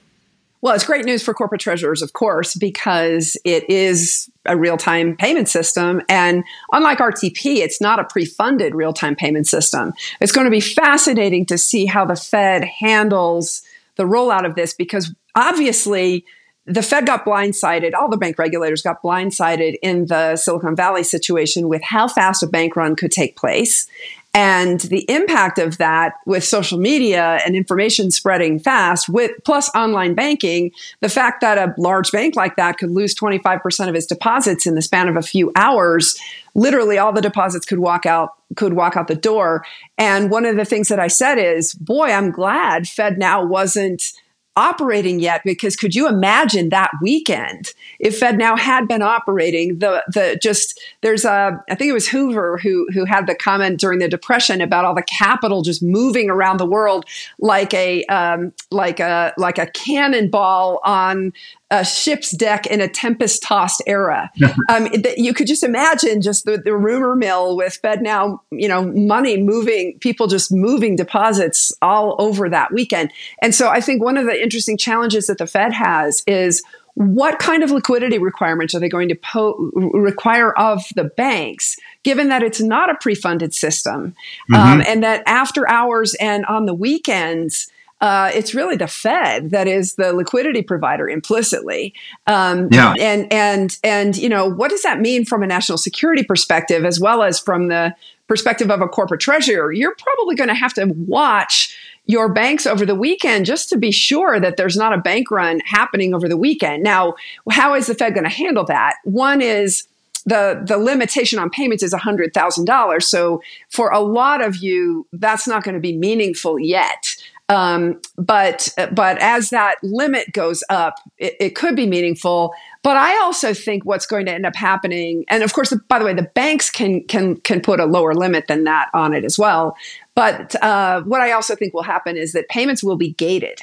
Well, 0.62 0.76
it's 0.76 0.86
great 0.86 1.06
news 1.06 1.24
for 1.24 1.34
corporate 1.34 1.62
treasurers, 1.62 2.04
of 2.04 2.14
course, 2.14 2.54
because 2.54 3.36
it 3.44 3.68
is 3.68 4.30
a 4.46 4.56
real 4.56 4.78
time 4.78 5.18
payment 5.18 5.50
system. 5.50 6.04
And 6.08 6.44
unlike 6.72 7.00
RTP, 7.00 7.58
it's 7.58 7.82
not 7.82 8.00
a 8.00 8.04
pre 8.04 8.26
funded 8.26 8.76
real 8.76 8.94
time 8.94 9.16
payment 9.16 9.48
system. 9.48 9.94
It's 10.20 10.32
going 10.32 10.46
to 10.46 10.52
be 10.52 10.60
fascinating 10.60 11.48
to 11.48 11.58
see 11.58 11.88
how 11.88 12.06
the 12.06 12.16
Fed 12.16 12.64
handles 12.64 13.64
the 13.96 14.04
rollout 14.04 14.46
of 14.46 14.56
this 14.56 14.74
because 14.74 15.14
obviously, 15.36 16.26
the 16.66 16.84
Fed 16.84 17.08
got 17.08 17.26
blindsided, 17.26 17.94
all 17.94 18.10
the 18.10 18.18
bank 18.18 18.38
regulators 18.38 18.82
got 18.82 19.02
blindsided 19.02 19.76
in 19.82 20.06
the 20.06 20.36
Silicon 20.36 20.76
Valley 20.76 21.04
situation 21.04 21.68
with 21.68 21.82
how 21.82 22.08
fast 22.08 22.44
a 22.44 22.48
bank 22.48 22.76
run 22.76 22.96
could 22.96 23.12
take 23.12 23.36
place. 23.36 23.88
And 24.34 24.80
the 24.80 25.06
impact 25.10 25.60
of 25.60 25.78
that 25.80 26.14
with 26.26 26.46
social 26.46 26.80
media 26.80 27.40
and 27.46 27.54
information 27.54 28.12
spreading 28.12 28.60
fast 28.60 29.10
with 29.10 29.32
plus 29.44 29.70
online 29.76 30.14
banking 30.14 30.72
the 31.02 31.10
fact 31.10 31.42
that 31.42 31.58
a 31.58 31.74
large 31.78 32.14
bank 32.14 32.38
like 32.38 32.56
that 32.56 32.78
could 32.78 32.92
lose 32.92 33.14
25% 33.14 33.90
of 33.90 33.96
its 33.96 34.06
deposits 34.06 34.66
in 34.66 34.76
the 34.76 34.82
span 34.82 35.10
of 35.10 35.18
a 35.18 35.22
few 35.22 35.52
hours 35.58 36.18
literally 36.56 36.98
all 36.98 37.12
the 37.12 37.22
deposits 37.22 37.66
could 37.66 37.80
walk 37.80 38.06
out 38.06 38.30
could 38.56 38.74
walk 38.74 38.96
out 38.96 39.10
the 39.10 39.16
door. 39.16 39.66
And 39.98 40.32
one 40.32 40.46
of 40.46 40.56
the 40.56 40.66
things 40.66 40.88
that 40.88 41.00
i 41.00 41.08
said 41.08 41.38
is 41.38 41.74
boy 41.74 42.12
i'm 42.12 42.32
glad 42.32 42.84
FedNow 42.84 43.50
wasn't 43.50 44.14
operating 44.56 45.20
yet 45.20 45.42
because 45.46 45.76
could 45.76 45.96
you 45.96 46.08
imagine 46.08 46.70
that 46.70 46.92
weekend 47.02 47.74
if 48.00 48.20
FedNow 48.20 48.60
had 48.60 48.88
been 48.88 49.02
operating? 49.02 49.80
The 49.80 50.04
the 50.08 50.40
just 50.42 50.80
there's 51.02 51.24
a 51.24 51.64
I 51.70 51.76
think 51.76 51.90
it 51.90 51.94
was 51.94 52.08
Hoover 52.08 52.58
who 52.58 52.88
who 52.94 53.06
had 53.06 53.28
the 53.28 53.36
comment 53.36 53.80
during 53.80 54.00
the 54.00 54.10
depression 54.10 54.60
about 54.60 54.84
all 54.84 54.96
the 54.96 55.04
capital 55.04 55.62
just 55.62 55.82
moving 55.82 56.30
around 56.30 56.58
the 56.58 56.66
world 56.66 57.06
like 57.40 57.74
a 57.74 58.04
um, 58.06 58.54
like 58.72 59.00
a 59.00 59.34
like 59.38 59.58
a 59.58 59.68
cannonball 59.68 60.82
on 60.84 61.32
a 61.72 61.86
ship's 61.86 62.32
deck 62.32 62.68
in 62.68 62.82
a 62.82 62.88
tempest 62.88 63.42
tossed 63.42 63.82
era. 63.88 64.30
um, 64.70 64.90
you 65.18 65.34
could 65.34 65.48
just 65.48 65.64
imagine 65.64 66.22
just 66.22 66.46
the, 66.46 66.58
the 66.58 66.76
rumor 66.76 67.16
mill 67.16 67.56
with 67.56 67.80
FedNow, 67.82 68.40
you 68.52 68.68
know, 68.68 68.84
money 68.84 69.42
moving, 69.42 69.98
people 70.00 70.28
just 70.28 70.52
moving 70.52 70.96
deposits 70.96 71.74
all 71.82 72.16
over 72.20 72.50
that 72.50 72.74
weekend. 72.74 73.12
And 73.42 73.56
so 73.56 73.70
I 73.70 73.80
think 73.80 74.04
one 74.04 74.18
of 74.18 74.26
the 74.26 74.42
interesting 74.42 74.78
challenges 74.78 75.28
that 75.28 75.38
the 75.38 75.48
Fed 75.48 75.72
has 75.72 76.24
is 76.28 76.62
what 76.96 77.40
kind 77.40 77.64
of 77.64 77.72
liquidity 77.72 78.18
requirements 78.18 78.76
are 78.76 78.80
they 78.80 78.90
going 78.90 79.08
to 79.08 79.16
po- 79.16 79.72
require 79.74 80.52
of 80.60 80.84
the 80.96 81.06
banks, 81.06 81.78
given 82.04 82.28
that 82.28 82.44
it's 82.44 82.60
not 82.60 82.90
a 82.90 82.96
pre 82.96 83.16
funded 83.16 83.54
system 83.54 84.14
mm-hmm. 84.52 84.56
um, 84.56 84.84
and 84.86 85.02
that 85.04 85.24
after 85.26 85.68
hours 85.70 86.16
and 86.16 86.46
on 86.48 86.66
the 86.66 86.74
weekends, 86.74 87.72
uh, 88.02 88.32
it's 88.34 88.56
really 88.56 88.76
the 88.76 88.88
Fed 88.88 89.52
that 89.52 89.68
is 89.68 89.94
the 89.94 90.12
liquidity 90.12 90.64
provider 90.64 91.08
implicitly. 91.08 91.94
Um, 92.26 92.68
yeah. 92.72 92.96
And 93.00 93.32
and 93.32 93.78
and 93.84 94.18
you 94.18 94.28
know 94.28 94.50
what 94.50 94.72
does 94.72 94.82
that 94.82 95.00
mean 95.00 95.24
from 95.24 95.44
a 95.44 95.48
national 95.48 95.78
security 95.78 96.24
perspective, 96.24 96.84
as 96.84 97.00
well 97.00 97.22
as 97.22 97.40
from 97.40 97.68
the 97.68 97.96
perspective 98.28 98.72
of 98.72 98.82
a 98.82 98.88
corporate 98.88 99.22
treasurer? 99.22 99.72
You're 99.72 99.96
probably 99.96 100.36
going 100.36 100.50
to 100.50 100.56
have 100.56 100.74
to 100.74 100.88
watch 100.98 101.78
your 102.08 102.28
banks 102.28 102.66
over 102.66 102.86
the 102.86 102.96
weekend 102.96 103.46
just 103.46 103.70
to 103.70 103.78
be 103.78 103.92
sure 103.92 104.40
that 104.40 104.58
there's 104.58 104.76
not 104.76 104.94
a 104.94 104.98
bank 104.98 105.30
run 105.30 105.62
happening 105.66 106.16
over 106.16 106.28
the 106.28 106.38
weekend. 106.38 106.82
Now, 106.82 107.14
how 107.52 107.76
is 107.76 107.86
the 107.86 107.94
Fed 107.94 108.16
going 108.16 108.24
to 108.24 108.30
handle 108.30 108.66
that? 108.66 108.96
One 109.04 109.42
is 109.42 109.88
the 110.26 110.62
the 110.66 110.78
limitation 110.78 111.40
on 111.40 111.50
payments 111.50 111.84
is 111.84 111.94
$100,000. 111.94 113.04
So 113.04 113.42
for 113.70 113.92
a 113.92 114.00
lot 114.00 114.42
of 114.42 114.58
you 114.58 115.08
that's 115.14 115.48
not 115.48 115.64
going 115.64 115.76
to 115.76 115.82
be 115.82 115.98
meaningful 115.98 116.60
yet. 116.60 117.16
Um, 117.52 118.00
but 118.18 118.70
but 118.94 119.18
as 119.22 119.50
that 119.50 119.76
limit 119.84 120.32
goes 120.32 120.64
up, 120.70 120.96
it, 121.18 121.36
it, 121.38 121.50
could 121.50 121.76
be 121.76 121.86
meaningful. 121.86 122.54
But 122.82 122.96
I 122.96 123.20
also 123.20 123.54
think 123.54 123.84
what's 123.84 124.06
going 124.06 124.26
to 124.28 124.32
end 124.32 124.46
up 124.46 124.56
happening, 124.56 125.26
and 125.28 125.44
of 125.44 125.52
course, 125.52 125.74
by 125.90 126.00
the 126.00 126.06
way, 126.06 126.14
the 126.14 126.30
banks 126.34 126.70
can 126.70 127.04
can 127.08 127.36
can 127.42 127.60
put 127.60 127.82
a 127.82 127.86
lower 127.86 128.14
limit 128.14 128.48
than 128.48 128.64
that 128.64 128.90
on 128.94 129.14
it 129.14 129.26
as 129.26 129.38
well. 129.38 129.76
But 130.16 130.56
uh, 130.64 131.02
what 131.02 131.20
I 131.20 131.34
also 131.34 131.54
think 131.54 131.74
will 131.74 131.84
happen 131.84 132.16
is 132.16 132.32
that 132.32 132.48
payments 132.48 132.86
will 132.86 132.98
be 132.98 133.12
gated 133.14 133.60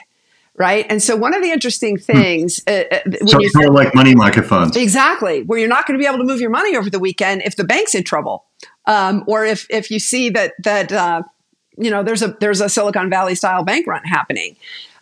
right? 0.59 0.87
And 0.91 1.01
so 1.01 1.15
one 1.15 1.35
of 1.35 1.41
the 1.41 1.53
interesting 1.53 1.95
hmm. 1.95 2.03
things, 2.03 2.61
uh, 2.67 2.83
uh, 2.91 2.99
so 3.29 3.39
it's 3.41 3.53
sort 3.53 3.73
like 3.73 3.95
money 3.95 4.17
market 4.17 4.45
funds, 4.45 4.77
exactly, 4.77 5.45
where 5.45 5.57
you're 5.57 5.69
not 5.69 5.87
going 5.87 5.97
to 5.97 6.03
be 6.03 6.07
able 6.09 6.19
to 6.19 6.25
move 6.25 6.41
your 6.41 6.51
money 6.51 6.77
over 6.77 6.91
the 6.91 6.99
weekend 6.99 7.43
if 7.43 7.55
the 7.55 7.63
bank's 7.63 7.95
in 7.95 8.03
trouble, 8.03 8.45
um, 8.87 9.23
or 9.29 9.45
if 9.45 9.69
if 9.71 9.89
you 9.89 10.01
see 10.01 10.31
that 10.31 10.55
that 10.65 10.91
uh, 10.91 11.23
you 11.79 11.91
know 11.91 12.03
there's 12.03 12.23
a 12.23 12.37
there's 12.41 12.61
a 12.61 12.69
Silicon 12.69 13.11
Valley 13.11 13.35
style 13.35 13.65
bank 13.65 13.87
run 13.87 14.03
happening. 14.05 14.57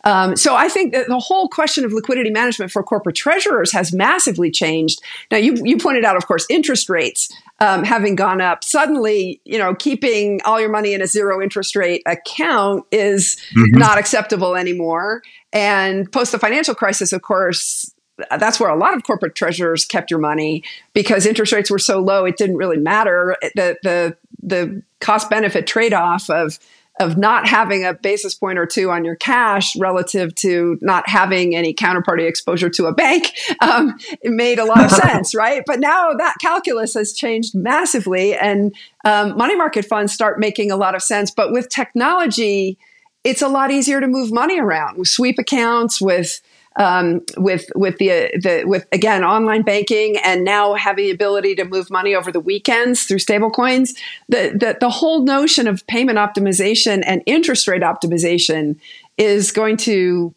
Um, 0.05 0.37
so 0.37 0.55
I 0.55 0.69
think 0.69 0.93
that 0.93 1.09
the 1.09 1.19
whole 1.19 1.49
question 1.49 1.85
of 1.85 1.93
liquidity 1.93 2.31
management 2.31 2.71
for 2.71 2.81
corporate 2.85 3.17
treasurers 3.17 3.73
has 3.73 3.93
massively 3.93 4.53
changed. 4.53 5.01
Now 5.33 5.39
you 5.39 5.57
you 5.65 5.79
pointed 5.79 6.05
out, 6.05 6.17
of 6.17 6.27
course, 6.27 6.47
interest 6.49 6.89
rates 6.89 7.29
um, 7.61 7.83
having 7.83 8.15
gone 8.15 8.41
up. 8.41 8.63
Suddenly, 8.63 9.41
you 9.45 9.59
know, 9.59 9.75
keeping 9.75 10.41
all 10.45 10.61
your 10.61 10.71
money 10.71 10.95
in 10.95 11.03
a 11.03 11.09
zero 11.09 11.43
interest 11.43 11.75
rate 11.75 12.03
account 12.07 12.85
is 12.93 13.37
mm-hmm. 13.57 13.79
not 13.79 13.99
acceptable 13.99 14.55
anymore. 14.55 15.23
And 15.53 16.11
post 16.13 16.31
the 16.31 16.39
financial 16.39 16.75
crisis, 16.75 17.13
of 17.13 17.23
course, 17.23 17.93
that's 18.39 18.59
where 18.61 18.71
a 18.71 18.77
lot 18.77 18.95
of 18.95 19.03
corporate 19.03 19.35
treasurers 19.35 19.85
kept 19.85 20.11
your 20.11 20.21
money 20.21 20.63
because 20.95 21.27
interest 21.27 21.53
rates 21.53 21.71
were 21.71 21.79
so 21.79 22.01
low 22.01 22.25
it 22.25 22.37
didn't 22.37 22.57
really 22.57 22.79
matter 22.79 23.37
the 23.55 23.77
the 23.83 24.17
the 24.47 24.83
cost 25.01 25.29
benefit 25.29 25.67
trade 25.67 25.93
off 25.93 26.31
of 26.31 26.59
of 26.99 27.19
not 27.19 27.47
having 27.47 27.85
a 27.85 27.93
basis 27.93 28.35
point 28.35 28.59
or 28.59 28.65
two 28.65 28.91
on 28.91 29.05
your 29.05 29.17
cash 29.17 29.77
relative 29.77 30.35
to 30.35 30.79
not 30.81 31.07
having 31.07 31.55
any 31.55 31.75
counterparty 31.75 32.27
exposure 32.27 32.71
to 32.71 32.87
a 32.87 32.95
bank 32.95 33.33
um, 33.61 33.95
it 34.23 34.33
made 34.33 34.59
a 34.59 34.65
lot 34.65 34.83
of 34.83 34.91
sense 35.03 35.35
right? 35.35 35.63
But 35.67 35.79
now 35.79 36.15
that 36.15 36.37
calculus 36.41 36.95
has 36.95 37.13
changed 37.13 37.55
massively 37.55 38.35
and 38.35 38.75
um, 39.05 39.37
money 39.37 39.57
market 39.57 39.85
funds 39.85 40.13
start 40.13 40.39
making 40.39 40.71
a 40.71 40.77
lot 40.77 40.95
of 40.95 41.03
sense. 41.03 41.31
But 41.31 41.53
with 41.53 41.69
technology 41.69 42.79
it's 43.25 43.43
a 43.43 43.49
lot 43.49 43.73
easier 43.73 44.01
to 44.01 44.07
move 44.07 44.33
money 44.33 44.61
around. 44.61 44.99
With 44.99 45.09
sweep 45.09 45.39
accounts 45.41 46.01
with 46.01 46.41
um, 46.77 47.23
with 47.37 47.67
with 47.75 47.99
the 47.99 48.31
the 48.41 48.65
with 48.67 48.87
again 48.93 49.25
online 49.25 49.63
banking 49.63 50.17
and 50.23 50.45
now 50.45 50.75
having 50.75 51.07
the 51.07 51.11
ability 51.11 51.55
to 51.57 51.65
move 51.65 51.91
money 51.91 52.15
over 52.15 52.31
the 52.31 52.41
weekends 52.41 53.05
through 53.05 53.19
stablecoins. 53.19 53.97
The, 54.29 54.53
the 54.59 54.77
the 54.81 54.91
whole 54.91 55.25
notion 55.25 55.67
of 55.67 55.87
payment 55.87 56.19
optimization 56.19 57.03
and 57.07 57.23
interest 57.27 57.67
rate 57.67 57.83
optimization 57.83 58.77
is 59.17 59.53
going 59.53 59.79
to 59.79 60.35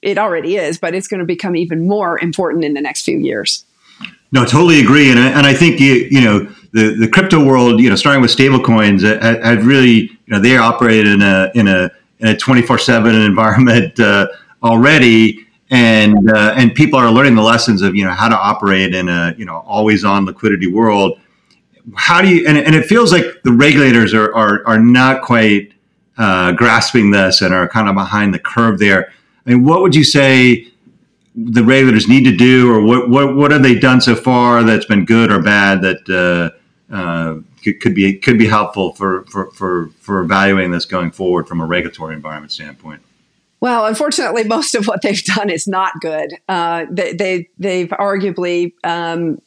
it 0.00 0.18
already 0.18 0.56
is, 0.56 0.78
but 0.78 0.94
it's 0.94 1.08
going 1.08 1.20
to 1.20 1.26
become 1.26 1.56
even 1.56 1.86
more 1.86 2.18
important 2.18 2.64
in 2.64 2.74
the 2.74 2.80
next 2.80 3.04
few 3.04 3.18
years. 3.18 3.64
No, 4.32 4.44
totally 4.44 4.80
agree, 4.80 5.10
and 5.10 5.18
I, 5.20 5.28
and 5.28 5.46
I 5.46 5.52
think 5.52 5.78
you 5.78 6.08
you 6.10 6.20
know 6.20 6.38
the, 6.72 6.96
the 6.98 7.08
crypto 7.08 7.44
world, 7.44 7.80
you 7.80 7.90
know, 7.90 7.96
starting 7.96 8.22
with 8.22 8.34
stablecoins, 8.34 9.02
have 9.02 9.66
really 9.66 9.92
you 9.92 10.28
know 10.28 10.40
they 10.40 10.56
operate 10.56 11.06
in 11.06 11.20
a 11.20 11.50
in 11.54 11.68
a 11.68 11.90
in 12.18 12.28
a 12.28 12.36
twenty 12.36 12.62
four 12.62 12.78
seven 12.78 13.14
environment 13.14 14.00
uh, 14.00 14.28
already, 14.62 15.46
and 15.72 16.30
uh, 16.30 16.54
and 16.54 16.74
people 16.74 16.98
are 16.98 17.10
learning 17.10 17.34
the 17.34 17.42
lessons 17.42 17.80
of 17.80 17.96
you 17.96 18.04
know 18.04 18.10
how 18.10 18.28
to 18.28 18.36
operate 18.36 18.94
in 18.94 19.08
a 19.08 19.34
you 19.38 19.46
know 19.46 19.64
always 19.66 20.04
on 20.04 20.26
liquidity 20.26 20.66
world. 20.66 21.18
how 21.96 22.20
do 22.20 22.28
you? 22.28 22.46
And, 22.46 22.58
and 22.58 22.76
it 22.76 22.84
feels 22.84 23.10
like 23.10 23.24
the 23.42 23.52
regulators 23.52 24.12
are 24.12 24.32
are, 24.34 24.62
are 24.66 24.78
not 24.78 25.22
quite 25.22 25.72
uh, 26.18 26.52
grasping 26.52 27.10
this 27.10 27.40
and 27.40 27.54
are 27.54 27.66
kind 27.66 27.88
of 27.88 27.94
behind 27.94 28.34
the 28.34 28.38
curve 28.38 28.78
there. 28.78 29.12
I 29.46 29.50
mean, 29.50 29.64
what 29.64 29.80
would 29.80 29.94
you 29.94 30.04
say 30.04 30.68
the 31.34 31.64
regulators 31.64 32.06
need 32.06 32.24
to 32.24 32.36
do, 32.36 32.70
or 32.70 32.82
what 32.82 33.08
what 33.08 33.34
what 33.34 33.50
have 33.50 33.62
they 33.62 33.74
done 33.74 34.02
so 34.02 34.14
far 34.14 34.62
that's 34.62 34.84
been 34.84 35.06
good 35.06 35.32
or 35.32 35.40
bad 35.40 35.80
that 35.80 36.52
uh, 36.90 36.94
uh, 36.94 37.40
could, 37.64 37.80
could 37.80 37.94
be 37.94 38.18
could 38.18 38.38
be 38.38 38.46
helpful 38.46 38.92
for, 38.92 39.24
for 39.24 39.50
for 39.52 39.88
for 40.00 40.20
evaluating 40.20 40.70
this 40.70 40.84
going 40.84 41.10
forward 41.10 41.48
from 41.48 41.62
a 41.62 41.66
regulatory 41.66 42.14
environment 42.14 42.52
standpoint? 42.52 43.00
Well, 43.62 43.86
unfortunately, 43.86 44.42
most 44.58 44.74
of 44.74 44.86
what 44.86 45.02
they've 45.02 45.22
done 45.22 45.48
is 45.48 45.66
not 45.66 45.92
good. 46.00 46.34
Uh, 46.48 46.84
they, 46.90 47.14
they 47.14 47.48
they've 47.58 47.88
arguably, 47.88 48.72
um, 48.84 49.40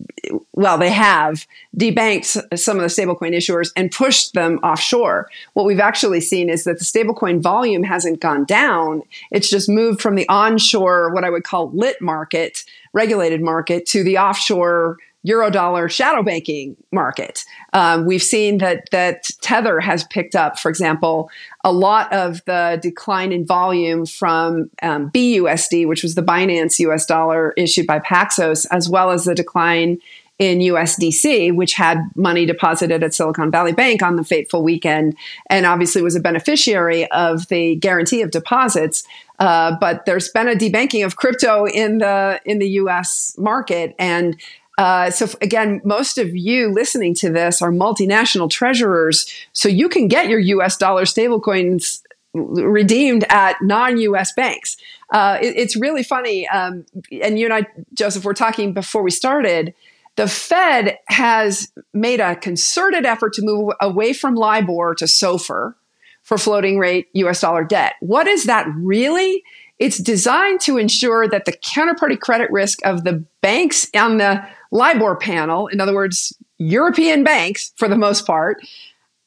well, 0.54 0.78
they 0.78 0.90
have 0.90 1.46
debanked 1.78 2.58
some 2.58 2.78
of 2.78 2.82
the 2.82 2.88
stablecoin 2.88 3.36
issuers 3.36 3.72
and 3.76 3.92
pushed 3.92 4.34
them 4.34 4.58
offshore. 4.64 5.30
What 5.54 5.66
we've 5.66 5.82
actually 5.82 6.22
seen 6.22 6.50
is 6.50 6.64
that 6.64 6.80
the 6.80 6.86
stablecoin 6.86 7.42
volume 7.42 7.84
hasn't 7.84 8.22
gone 8.22 8.46
down; 8.46 9.04
it's 9.32 9.50
just 9.50 9.68
moved 9.68 10.02
from 10.02 10.16
the 10.16 10.28
onshore, 10.30 11.14
what 11.14 11.26
I 11.26 11.30
would 11.30 11.44
call 11.44 11.70
lit 11.72 12.02
market, 12.02 12.64
regulated 12.94 13.42
market, 13.42 13.86
to 13.88 14.02
the 14.02 14.18
offshore 14.18 14.98
eurodollar 15.25 15.89
shadow 15.89 16.22
banking 16.22 16.75
market. 16.91 17.44
Um, 17.74 18.05
we've 18.05 18.24
seen 18.24 18.60
that 18.60 18.89
that 18.91 19.24
Tether 19.41 19.79
has 19.79 20.03
picked 20.05 20.36
up, 20.36 20.60
for 20.60 20.70
example, 20.70 21.29
a 21.63 21.72
lot 21.72 22.12
of 22.13 22.44
the 22.46 22.79
decline 22.82 23.32
in 23.32 23.46
volume 23.46 24.05
from 24.05 24.70
um, 24.82 25.10
BUSD, 25.12 25.88
which 25.88 26.03
was 26.03 26.15
the 26.15 26.24
Binance 26.24 26.79
US 26.79 27.05
dollar 27.05 27.53
issued 27.58 27.88
by 27.88 28.00
Paxos, 28.00 28.65
as 28.72 28.88
well 28.88 29.12
as 29.12 29.25
the 29.25 29.36
decline 29.36 30.00
in 30.38 30.60
USDC, 30.60 31.55
which 31.55 31.74
had 31.74 31.98
money 32.15 32.46
deposited 32.46 33.03
at 33.03 33.13
Silicon 33.13 33.51
Valley 33.51 33.72
Bank 33.72 34.03
on 34.03 34.17
the 34.17 34.24
fateful 34.24 34.63
weekend, 34.63 35.15
and 35.50 35.65
obviously 35.65 36.01
was 36.01 36.15
a 36.15 36.20
beneficiary 36.20 37.10
of 37.12 37.48
the 37.48 37.75
guarantee 37.77 38.22
of 38.22 38.32
deposits. 38.32 39.05
Uh, 39.39 39.75
but 39.79 40.05
there's 40.05 40.29
been 40.29 40.50
a 40.50 40.55
debanking 40.55 41.05
of 41.05 41.15
crypto 41.15 41.65
in 41.65 42.00
the 42.00 42.39
in 42.46 42.60
the 42.60 42.70
U.S. 42.72 43.36
market, 43.38 43.96
and 43.98 44.38
uh, 44.77 45.10
so 45.10 45.27
again, 45.41 45.82
most 45.84 46.17
of 46.17 46.36
you 46.36 46.72
listening 46.72 47.13
to 47.15 47.29
this 47.29 47.62
are 47.62 47.72
multinational 47.72 48.50
treasurers, 48.50 49.25
so 49.53 49.70
you 49.70 49.88
can 49.88 50.08
get 50.08 50.27
your 50.27 50.39
U.S. 50.39 50.77
dollar 50.77 51.03
stablecoins 51.03 52.01
redeemed 52.34 53.24
at 53.29 53.55
non-U.S. 53.62 54.34
banks. 54.34 54.75
Uh, 55.12 55.38
it, 55.41 55.55
it's 55.55 55.75
really 55.77 56.03
funny, 56.03 56.48
um, 56.50 56.86
and 57.22 57.39
you 57.39 57.46
and 57.46 57.53
I, 57.53 57.67
Joseph, 57.94 58.25
were 58.25 58.34
talking 58.34 58.74
before 58.74 59.01
we 59.01 59.12
started. 59.12 59.74
The 60.17 60.27
Fed 60.27 60.98
has 61.08 61.72
made 61.94 62.20
a 62.20 62.36
concerted 62.36 63.05
effort 63.05 63.34
to 63.34 63.41
move 63.41 63.74
away 63.82 64.13
from 64.13 64.36
LIBOR 64.36 64.96
to 64.96 65.05
SOFR 65.05 65.75
for 66.24 66.38
floating 66.38 66.79
rate 66.79 67.08
U.S. 67.13 67.41
dollar 67.41 67.63
debt. 67.63 67.94
What 68.00 68.27
is 68.27 68.46
that 68.46 68.67
really? 68.75 69.44
It's 69.77 69.98
designed 69.98 70.62
to 70.62 70.77
ensure 70.77 71.27
that 71.27 71.46
the 71.46 71.51
counterparty 71.51 72.20
credit 72.20 72.50
risk 72.51 72.79
of 72.86 73.03
the 73.03 73.25
banks 73.41 73.89
on 73.96 74.17
the 74.17 74.46
LIBOR 74.72 75.17
panel, 75.17 75.67
in 75.67 75.82
other 75.82 75.94
words, 75.94 76.34
European 76.58 77.24
banks 77.24 77.74
for 77.75 77.88
the 77.88 77.98
most 77.98 78.25
part, 78.25 78.58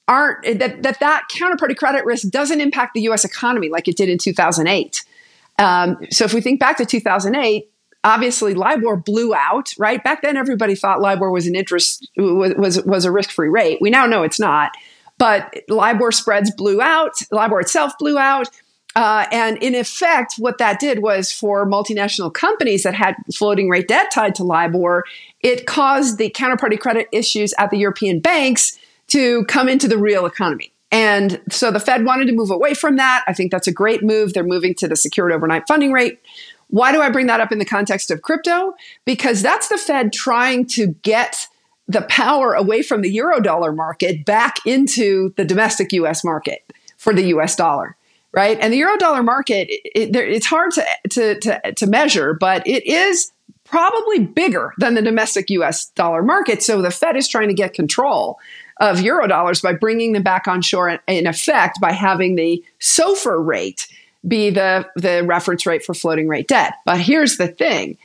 aren't 0.09 0.59
that 0.59 0.83
that, 0.83 1.01
that 1.01 1.25
counterparty 1.31 1.77
credit 1.77 2.05
risk 2.05 2.29
doesn't 2.31 2.61
impact 2.61 2.95
the 2.95 3.03
US 3.03 3.25
economy 3.25 3.69
like 3.69 3.89
it 3.89 3.97
did 3.97 4.09
in 4.09 4.17
2008. 4.19 5.05
Um, 5.59 5.99
so 6.11 6.25
if 6.25 6.33
we 6.33 6.41
think 6.41 6.61
back 6.61 6.79
to 6.79 6.87
2008, 6.87 7.71
obviously 8.05 8.55
LIBOR 8.55 8.97
blew 8.97 9.35
out, 9.35 9.73
right? 9.79 10.03
Back 10.03 10.23
then 10.23 10.37
everybody 10.37 10.75
thought 10.75 11.01
LIBOR 11.01 11.31
was 11.31 11.47
an 11.47 11.55
interest 11.55 12.09
was 12.17 12.55
was, 12.57 12.83
was 12.85 13.05
a 13.05 13.13
risk-free 13.13 13.49
rate. 13.49 13.79
We 13.81 13.91
now 13.91 14.07
know 14.07 14.23
it's 14.23 14.41
not. 14.41 14.73
But 15.19 15.53
LIBOR 15.69 16.13
spreads 16.13 16.51
blew 16.53 16.81
out, 16.81 17.13
LIBOR 17.33 17.61
itself 17.61 17.93
blew 17.99 18.19
out. 18.19 18.49
Uh, 18.99 19.27
and 19.31 19.63
in 19.63 19.77
effect, 19.77 20.35
what 20.39 20.59
that 20.59 20.81
did 20.81 21.03
was 21.03 21.31
for 21.31 21.65
multinational 21.65 22.35
companies 22.35 22.83
that 22.83 22.95
had 22.95 23.15
floating 23.33 23.69
rate 23.69 23.87
debt 23.87 24.11
tied 24.11 24.35
to 24.35 24.43
LIBOR, 24.43 25.05
it 25.39 25.69
caused 25.69 26.19
the 26.19 26.29
counterparty 26.31 26.77
credit 26.77 27.07
issues 27.13 27.55
at 27.59 27.71
the 27.71 27.77
European 27.77 28.19
banks 28.19 28.77
to 29.07 29.45
come 29.45 29.69
into 29.69 29.87
the 29.87 29.97
real 29.97 30.27
economy. 30.27 30.73
And 30.91 31.41
so 31.49 31.71
the 31.71 31.79
Fed 31.79 32.05
wanted 32.05 32.27
to 32.27 32.33
move 32.33 32.51
away 32.51 32.75
from 32.75 32.97
that. 32.97 33.23
I 33.29 33.35
think 33.35 33.53
that's 33.53 33.69
a 33.69 33.73
great 33.73 34.03
move. 34.03 34.33
They're 34.33 34.43
moving 34.43 34.75
to 34.75 34.89
the 34.89 34.97
secured 34.97 35.31
overnight 35.31 35.69
funding 35.69 35.93
rate. 35.93 36.19
Why 36.67 36.91
do 36.91 37.01
I 37.01 37.09
bring 37.09 37.29
that 37.29 37.39
up 37.39 37.53
in 37.53 37.61
the 37.61 37.65
context 37.65 38.11
of 38.11 38.23
crypto? 38.23 38.75
Because 39.05 39.43
that's 39.43 39.69
the 39.69 39.79
Fed 39.79 40.13
trying 40.13 40.67
to 40.71 40.89
get 41.03 41.47
the 41.87 42.03
power 42.03 42.53
away 42.53 42.83
from 42.83 43.03
the 43.03 43.17
eurodollar 43.17 43.73
market 43.73 44.25
back 44.25 44.57
into 44.67 45.33
the 45.37 45.45
domestic 45.45 45.93
US 45.93 46.25
market 46.25 46.65
for 46.97 47.15
the 47.15 47.27
US 47.29 47.55
dollar 47.55 47.95
right? 48.33 48.59
And 48.61 48.73
the 48.73 48.79
euro 48.79 48.97
dollar 48.97 49.23
market, 49.23 49.69
it, 49.71 50.15
it, 50.15 50.17
it's 50.17 50.47
hard 50.47 50.73
to, 50.73 50.85
to, 51.11 51.41
to, 51.41 51.73
to 51.73 51.87
measure, 51.87 52.35
but 52.35 52.67
it 52.67 52.87
is 52.87 53.33
probably 53.65 54.21
bigger 54.21 54.73
than 54.79 54.95
the 54.95 55.03
domestic 55.03 55.51
US 55.51 55.87
dollar 55.91 56.23
market. 56.23 56.63
So 56.63 56.81
the 56.81 56.91
Fed 56.91 57.17
is 57.17 57.29
trying 57.29 57.49
to 57.49 57.55
get 57.55 57.75
control 57.75 58.39
of 58.81 59.01
euro 59.01 59.27
dollars 59.27 59.61
by 59.61 59.73
bringing 59.73 60.13
them 60.13 60.23
back 60.23 60.47
onshore 60.47 61.01
in 61.07 61.27
effect 61.27 61.81
by 61.81 61.93
having 61.93 62.37
the 62.37 62.65
SOFR 62.81 63.45
rate 63.45 63.89
be 64.27 64.51
the, 64.51 64.87
the 64.97 65.23
reference 65.25 65.67
rate 65.67 65.85
for 65.85 65.95
floating 65.95 66.29
rate 66.29 66.49
debt. 66.49 66.75
But 66.85 67.01
here's 67.01 67.37
the 67.37 67.49
thing 67.49 67.99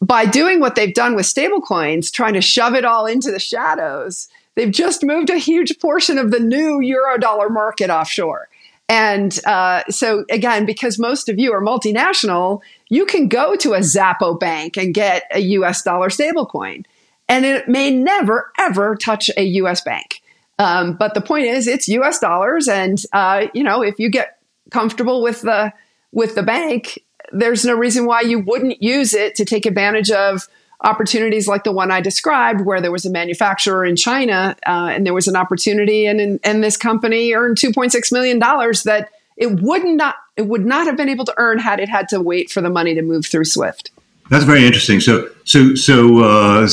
by 0.00 0.26
doing 0.26 0.58
what 0.58 0.74
they've 0.74 0.92
done 0.92 1.14
with 1.14 1.26
stablecoins, 1.26 2.12
trying 2.12 2.34
to 2.34 2.40
shove 2.40 2.74
it 2.74 2.84
all 2.84 3.06
into 3.06 3.30
the 3.30 3.38
shadows, 3.38 4.28
they've 4.56 4.72
just 4.72 5.04
moved 5.04 5.30
a 5.30 5.38
huge 5.38 5.78
portion 5.78 6.18
of 6.18 6.32
the 6.32 6.40
new 6.40 6.80
euro 6.80 7.16
dollar 7.18 7.48
market 7.48 7.88
offshore. 7.88 8.48
And 8.88 9.38
uh, 9.46 9.84
so, 9.88 10.24
again, 10.30 10.66
because 10.66 10.98
most 10.98 11.28
of 11.28 11.38
you 11.38 11.52
are 11.52 11.62
multinational, 11.62 12.60
you 12.90 13.06
can 13.06 13.28
go 13.28 13.56
to 13.56 13.72
a 13.72 13.78
Xapo 13.78 14.38
bank 14.38 14.76
and 14.76 14.92
get 14.92 15.24
a 15.32 15.40
US 15.40 15.82
dollar 15.82 16.08
stablecoin. 16.08 16.84
And 17.28 17.44
it 17.46 17.68
may 17.68 17.90
never, 17.90 18.52
ever 18.58 18.94
touch 18.96 19.30
a 19.36 19.44
US 19.44 19.80
bank. 19.80 20.20
Um, 20.58 20.94
but 20.94 21.14
the 21.14 21.20
point 21.20 21.46
is, 21.46 21.66
it's 21.66 21.88
US 21.88 22.18
dollars. 22.18 22.68
And, 22.68 23.02
uh, 23.12 23.46
you 23.54 23.62
know, 23.62 23.82
if 23.82 23.98
you 23.98 24.10
get 24.10 24.38
comfortable 24.70 25.22
with 25.22 25.40
the, 25.42 25.72
with 26.12 26.34
the 26.34 26.42
bank, 26.42 26.98
there's 27.32 27.64
no 27.64 27.74
reason 27.74 28.04
why 28.04 28.20
you 28.20 28.40
wouldn't 28.40 28.82
use 28.82 29.14
it 29.14 29.34
to 29.36 29.44
take 29.44 29.64
advantage 29.64 30.10
of 30.10 30.48
opportunities 30.82 31.46
like 31.46 31.64
the 31.64 31.72
one 31.72 31.90
I 31.90 32.00
described, 32.00 32.62
where 32.62 32.80
there 32.80 32.92
was 32.92 33.04
a 33.04 33.10
manufacturer 33.10 33.84
in 33.84 33.96
China 33.96 34.56
uh, 34.66 34.90
and 34.92 35.06
there 35.06 35.14
was 35.14 35.28
an 35.28 35.36
opportunity, 35.36 36.06
and, 36.06 36.40
and 36.42 36.64
this 36.64 36.76
company 36.76 37.34
earned 37.34 37.58
two 37.58 37.72
point 37.72 37.92
six 37.92 38.12
million 38.12 38.38
dollars 38.38 38.82
that 38.84 39.10
it 39.36 39.60
would 39.60 39.84
not 39.84 40.16
it 40.36 40.46
would 40.46 40.64
not 40.64 40.86
have 40.86 40.96
been 40.96 41.08
able 41.08 41.24
to 41.24 41.34
earn 41.36 41.58
had 41.58 41.80
it 41.80 41.88
had 41.88 42.08
to 42.08 42.20
wait 42.20 42.50
for 42.50 42.60
the 42.60 42.70
money 42.70 42.94
to 42.94 43.02
move 43.02 43.26
through 43.26 43.44
SWIFT. 43.44 43.90
That's 44.30 44.44
very 44.44 44.64
interesting. 44.64 45.00
So 45.00 45.28
so 45.44 45.74
so 45.74 46.24
uh, 46.24 46.68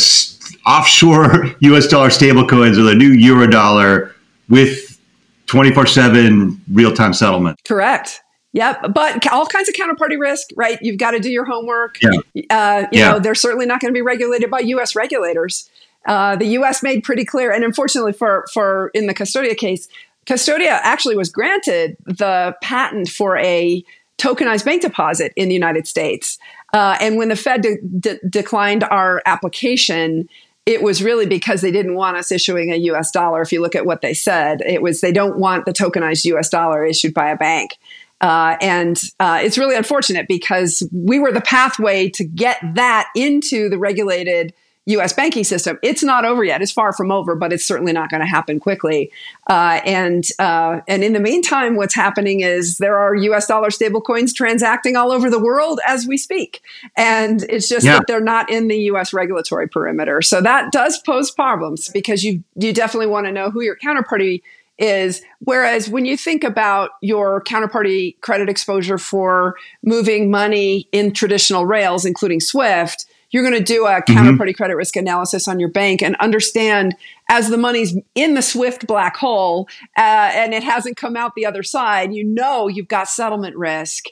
offshore 0.66 1.56
U.S. 1.60 1.88
dollar 1.88 2.10
stablecoins 2.10 2.78
are 2.78 2.84
the 2.84 2.96
new 2.96 3.12
euro 3.12 3.48
dollar 3.48 4.16
with 4.50 5.00
twenty 5.48 5.72
four 5.72 5.86
seven 5.86 6.62
real 6.72 6.94
time 6.94 7.14
settlement. 7.14 7.60
Correct. 7.66 8.22
Yep, 8.60 8.94
but 8.94 9.26
all 9.32 9.46
kinds 9.46 9.70
of 9.70 9.76
counterparty 9.76 10.20
risk, 10.20 10.50
right? 10.58 10.78
You've 10.82 10.98
got 10.98 11.12
to 11.12 11.20
do 11.20 11.32
your 11.32 11.46
homework. 11.46 11.98
Yeah. 12.02 12.10
Uh, 12.50 12.88
you 12.92 13.00
yeah. 13.00 13.12
know, 13.12 13.20
they're 13.20 13.34
certainly 13.34 13.66
not 13.66 13.80
going 13.80 13.94
to 13.94 13.98
be 13.98 14.02
regulated 14.02 14.52
by 14.52 14.60
U.S. 14.60 14.98
regulators. 14.98 15.70
Uh, 16.06 16.36
the 16.36 16.46
U.S. 16.48 16.84
made 16.84 17.06
pretty 17.06 17.24
clear, 17.24 17.54
and 17.54 17.64
unfortunately 17.64 18.12
for 18.12 18.46
for 18.54 18.92
in 18.94 19.08
the 19.08 19.14
Custodia 19.14 19.56
case, 19.56 19.88
Custodia 20.26 20.78
actually 20.84 21.16
was 21.16 21.30
granted 21.30 21.96
the 22.06 22.54
patent 22.62 23.08
for 23.08 23.38
a 23.38 23.82
tokenized 24.18 24.66
bank 24.66 24.82
deposit 24.82 25.32
in 25.38 25.48
the 25.48 25.56
United 25.56 25.88
States. 25.88 26.38
Uh, 26.74 26.98
and 27.00 27.16
when 27.16 27.30
the 27.30 27.38
Fed 27.38 27.62
de- 27.62 27.82
de- 27.82 28.20
declined 28.28 28.84
our 28.84 29.22
application, 29.26 30.28
it 30.66 30.84
was 30.84 31.02
really 31.02 31.26
because 31.26 31.62
they 31.62 31.72
didn't 31.72 31.96
want 31.96 32.18
us 32.18 32.30
issuing 32.30 32.74
a 32.74 32.76
US 32.76 33.10
dollar. 33.10 33.42
If 33.42 33.54
you 33.54 33.62
look 33.62 33.76
at 33.76 33.86
what 33.86 34.02
they 34.02 34.14
said, 34.14 34.62
it 34.66 34.82
was 34.82 35.00
they 35.00 35.14
don't 35.14 35.40
want 35.40 35.66
the 35.66 35.72
tokenized 35.72 36.26
US 36.26 36.50
dollar 36.50 36.86
issued 36.86 37.14
by 37.14 37.30
a 37.30 37.38
bank. 37.38 37.78
Uh, 38.22 38.58
and 38.62 39.02
uh, 39.20 39.40
it's 39.42 39.58
really 39.58 39.76
unfortunate 39.76 40.28
because 40.28 40.84
we 40.92 41.20
were 41.20 41.32
the 41.32 41.42
pathway 41.42 42.10
to 42.10 42.24
get 42.24 42.60
that 42.76 43.08
into 43.16 43.70
the 43.70 43.78
regulated 43.78 44.54
U.S. 44.90 45.14
banking 45.14 45.44
system. 45.44 45.78
It's 45.84 46.02
not 46.02 46.26
over 46.26 46.44
yet. 46.44 46.64
It's 46.64 46.72
far 46.72 46.94
from 46.94 47.12
over, 47.12 47.36
but 47.36 47.54
it's 47.54 47.64
certainly 47.64 47.94
not 47.94 48.10
going 48.10 48.22
to 48.22 48.28
happen 48.28 48.60
quickly. 48.60 49.12
Uh, 49.48 49.82
and 49.86 50.26
uh, 50.40 50.82
and 50.88 51.04
in 51.04 51.14
the 51.14 51.20
meantime, 51.20 51.76
what's 51.76 51.94
happening 51.94 52.42
is 52.42 52.80
there 52.80 52.98
are 52.98 53.14
U.S. 53.16 53.46
dollar 53.46 53.70
stablecoins 53.70 54.34
transacting 54.34 54.96
all 54.96 55.12
over 55.12 55.30
the 55.30 55.40
world 55.40 55.80
as 55.86 56.08
we 56.08 56.18
speak, 56.18 56.62
and 56.98 57.44
it's 57.50 57.70
just 57.70 57.86
yeah. 57.86 58.00
that 58.00 58.08
they're 58.08 58.20
not 58.20 58.50
in 58.50 58.68
the 58.68 58.78
U.S. 58.86 59.14
regulatory 59.14 59.70
perimeter. 59.70 60.24
So 60.24 60.42
that 60.42 60.72
does 60.72 60.98
pose 61.00 61.30
problems 61.30 61.90
because 61.90 62.24
you 62.24 62.44
you 62.56 62.74
definitely 62.74 63.08
want 63.08 63.28
to 63.28 63.32
know 63.32 63.52
who 63.52 63.62
your 63.62 63.78
counterparty 63.78 64.42
is 64.80 65.22
whereas 65.40 65.90
when 65.90 66.06
you 66.06 66.18
think 66.18 66.44
about 66.44 66.92
your 67.02 67.44
counterparty 67.44 68.20
credit 68.22 68.50
exposure 68.50 68.98
for 68.98 69.56
moving 69.84 70.32
money 70.32 70.88
in 70.92 71.12
traditional 71.12 71.66
rails, 71.66 72.06
including 72.06 72.40
SWIFT, 72.40 73.06
you're 73.32 73.44
going 73.44 73.58
to 73.58 73.64
do 73.64 73.86
a 73.86 74.02
mm-hmm. 74.02 74.18
counterparty 74.18 74.56
credit 74.56 74.76
risk 74.76 74.96
analysis 74.96 75.48
on 75.48 75.60
your 75.60 75.70
bank 75.70 76.02
and 76.02 76.16
understand 76.16 76.96
as 77.30 77.50
the 77.50 77.58
money's 77.58 77.96
in 78.16 78.34
the 78.34 78.42
swift 78.42 78.88
black 78.88 79.16
hole 79.18 79.68
uh, 79.98 80.32
and 80.34 80.54
it 80.54 80.64
hasn't 80.64 80.98
come 80.98 81.16
out 81.16 81.36
the 81.36 81.46
other 81.46 81.62
side, 81.62 82.14
you 82.14 82.24
know 82.24 82.68
you've 82.68 82.88
got 82.88 83.08
settlement 83.08 83.56
risk. 83.56 84.06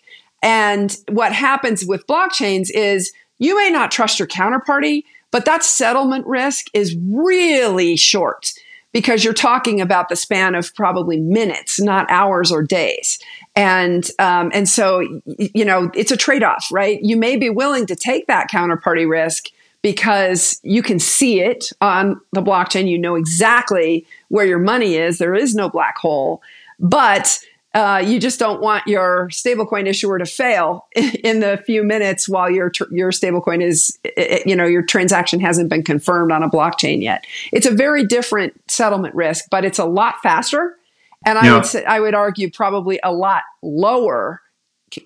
And 0.44 0.96
what 1.10 1.34
happens 1.34 1.86
with 1.86 2.06
blockchains 2.06 2.70
is 2.70 3.12
you 3.40 3.58
may 3.58 3.72
not 3.72 3.90
trust 3.90 4.20
your 4.20 4.28
counterparty, 4.28 5.04
but 5.32 5.46
that 5.46 5.64
settlement 5.64 6.28
risk 6.28 6.68
is 6.74 6.96
really 7.02 7.96
short 7.96 8.54
because 8.98 9.24
you're 9.24 9.32
talking 9.32 9.80
about 9.80 10.10
the 10.10 10.16
span 10.16 10.56
of 10.56 10.74
probably 10.74 11.20
minutes, 11.20 11.80
not 11.80 12.10
hours 12.10 12.52
or 12.52 12.64
days. 12.64 13.20
And 13.56 14.10
um, 14.18 14.50
and 14.56 14.68
so 14.68 15.02
you 15.38 15.64
know 15.64 15.92
it's 15.94 16.12
a 16.12 16.18
trade 16.18 16.42
off, 16.42 16.68
right? 16.72 17.00
You 17.04 17.16
may 17.16 17.38
be 17.38 17.52
willing 17.52 17.86
to 17.86 17.96
take 17.96 18.26
that 18.26 18.50
counterparty 18.50 19.08
risk 19.08 19.50
because 19.84 20.60
you 20.64 20.82
can 20.82 20.98
see 20.98 21.42
it 21.42 21.70
on 21.80 22.20
the 22.32 22.42
blockchain. 22.42 22.90
You 22.90 22.98
know 22.98 23.14
exactly 23.14 24.04
where 24.30 24.48
your 24.48 24.58
money 24.58 24.96
is. 24.96 25.20
There 25.20 25.36
is 25.36 25.54
no 25.54 25.70
black 25.70 26.00
hole, 26.00 26.42
but 26.80 27.40
uh, 27.74 28.04
you 28.06 28.20
just 28.20 28.40
don't 28.40 28.62
want 28.62 28.88
your 28.88 29.28
stablecoin 29.30 29.88
issuer 29.88 30.18
to 30.18 30.26
fail 30.26 30.88
in 30.96 31.42
the 31.42 31.62
few 31.66 31.84
minutes 31.84 32.28
while 32.28 32.50
your 32.50 32.72
your 32.92 33.12
stablecoin 33.12 33.62
is 33.62 33.98
you 34.46 34.56
know 34.56 34.66
your 34.66 34.82
transaction 34.82 35.40
hasn't 35.40 35.70
been 35.70 35.84
confirmed 35.84 36.32
on 36.32 36.44
a 36.44 36.50
blockchain 36.50 37.02
yet. 37.02 37.26
It's 37.52 37.66
a 37.66 37.72
very 37.72 38.06
different 38.06 38.60
settlement 38.70 39.14
risk, 39.16 39.46
but 39.52 39.66
it's 39.66 39.80
a 39.80 39.86
lot 39.86 40.16
faster, 40.24 40.76
and 41.26 41.38
I 41.38 41.46
yeah. 41.46 41.56
would 41.56 41.66
say, 41.66 41.84
I 41.86 42.00
would 42.00 42.16
argue 42.16 42.50
probably 42.50 43.00
a 43.04 43.12
lot 43.12 43.44
lower 43.62 44.42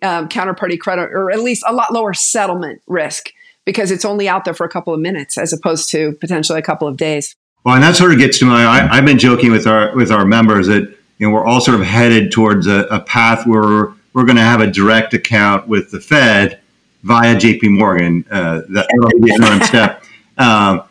um, 0.02 0.30
counterparty 0.30 0.80
credit, 0.80 1.10
or 1.12 1.32
at 1.32 1.39
least 1.39 1.63
a 1.67 1.74
lot 1.74 1.91
lower 1.91 2.13
settlement 2.13 2.82
risk 2.88 3.32
because 3.65 3.91
it's 3.91 4.06
only 4.06 4.28
out 4.28 4.45
there 4.45 4.54
for 4.54 4.65
a 4.65 4.69
couple 4.69 4.93
of 4.93 5.00
minutes 5.00 5.38
as 5.38 5.54
opposed 5.54 5.89
to 5.89 6.13
potentially 6.13 6.60
a 6.60 6.63
couple 6.63 6.88
of 6.88 6.97
days. 6.97 7.36
Well, 7.63 7.76
and 7.76 7.84
that 7.84 7.95
sort 7.95 8.12
of 8.12 8.17
gets 8.17 8.39
to 8.39 8.45
my. 8.45 8.63
I, 8.63 8.97
I've 8.97 9.06
been 9.06 9.19
joking 9.19 9.52
with 9.52 9.67
our 9.67 9.95
with 9.95 10.12
our 10.12 10.26
members 10.26 10.67
that 10.67 10.97
you 11.21 11.27
know, 11.27 11.34
we're 11.34 11.45
all 11.45 11.62
sort 11.62 11.79
of 11.79 11.86
headed 11.86 12.31
towards 12.31 12.65
a, 12.65 12.88
a 12.89 12.99
path 12.99 13.45
where 13.45 13.62
we're, 13.62 13.93
we're 14.13 14.25
going 14.25 14.38
to 14.38 14.41
have 14.41 14.60
a 14.60 14.65
direct 14.65 15.13
account 15.13 15.67
with 15.67 15.91
the 15.91 16.01
Fed 16.01 16.60
via 17.03 17.36
JP 17.36 17.77
Morgan. 17.77 18.25
Uh, 18.31 18.62
that 18.69 18.88
will 18.93 19.21
be 19.21 19.31
another 19.31 19.63
step. 19.63 20.03
Um, 20.39 20.81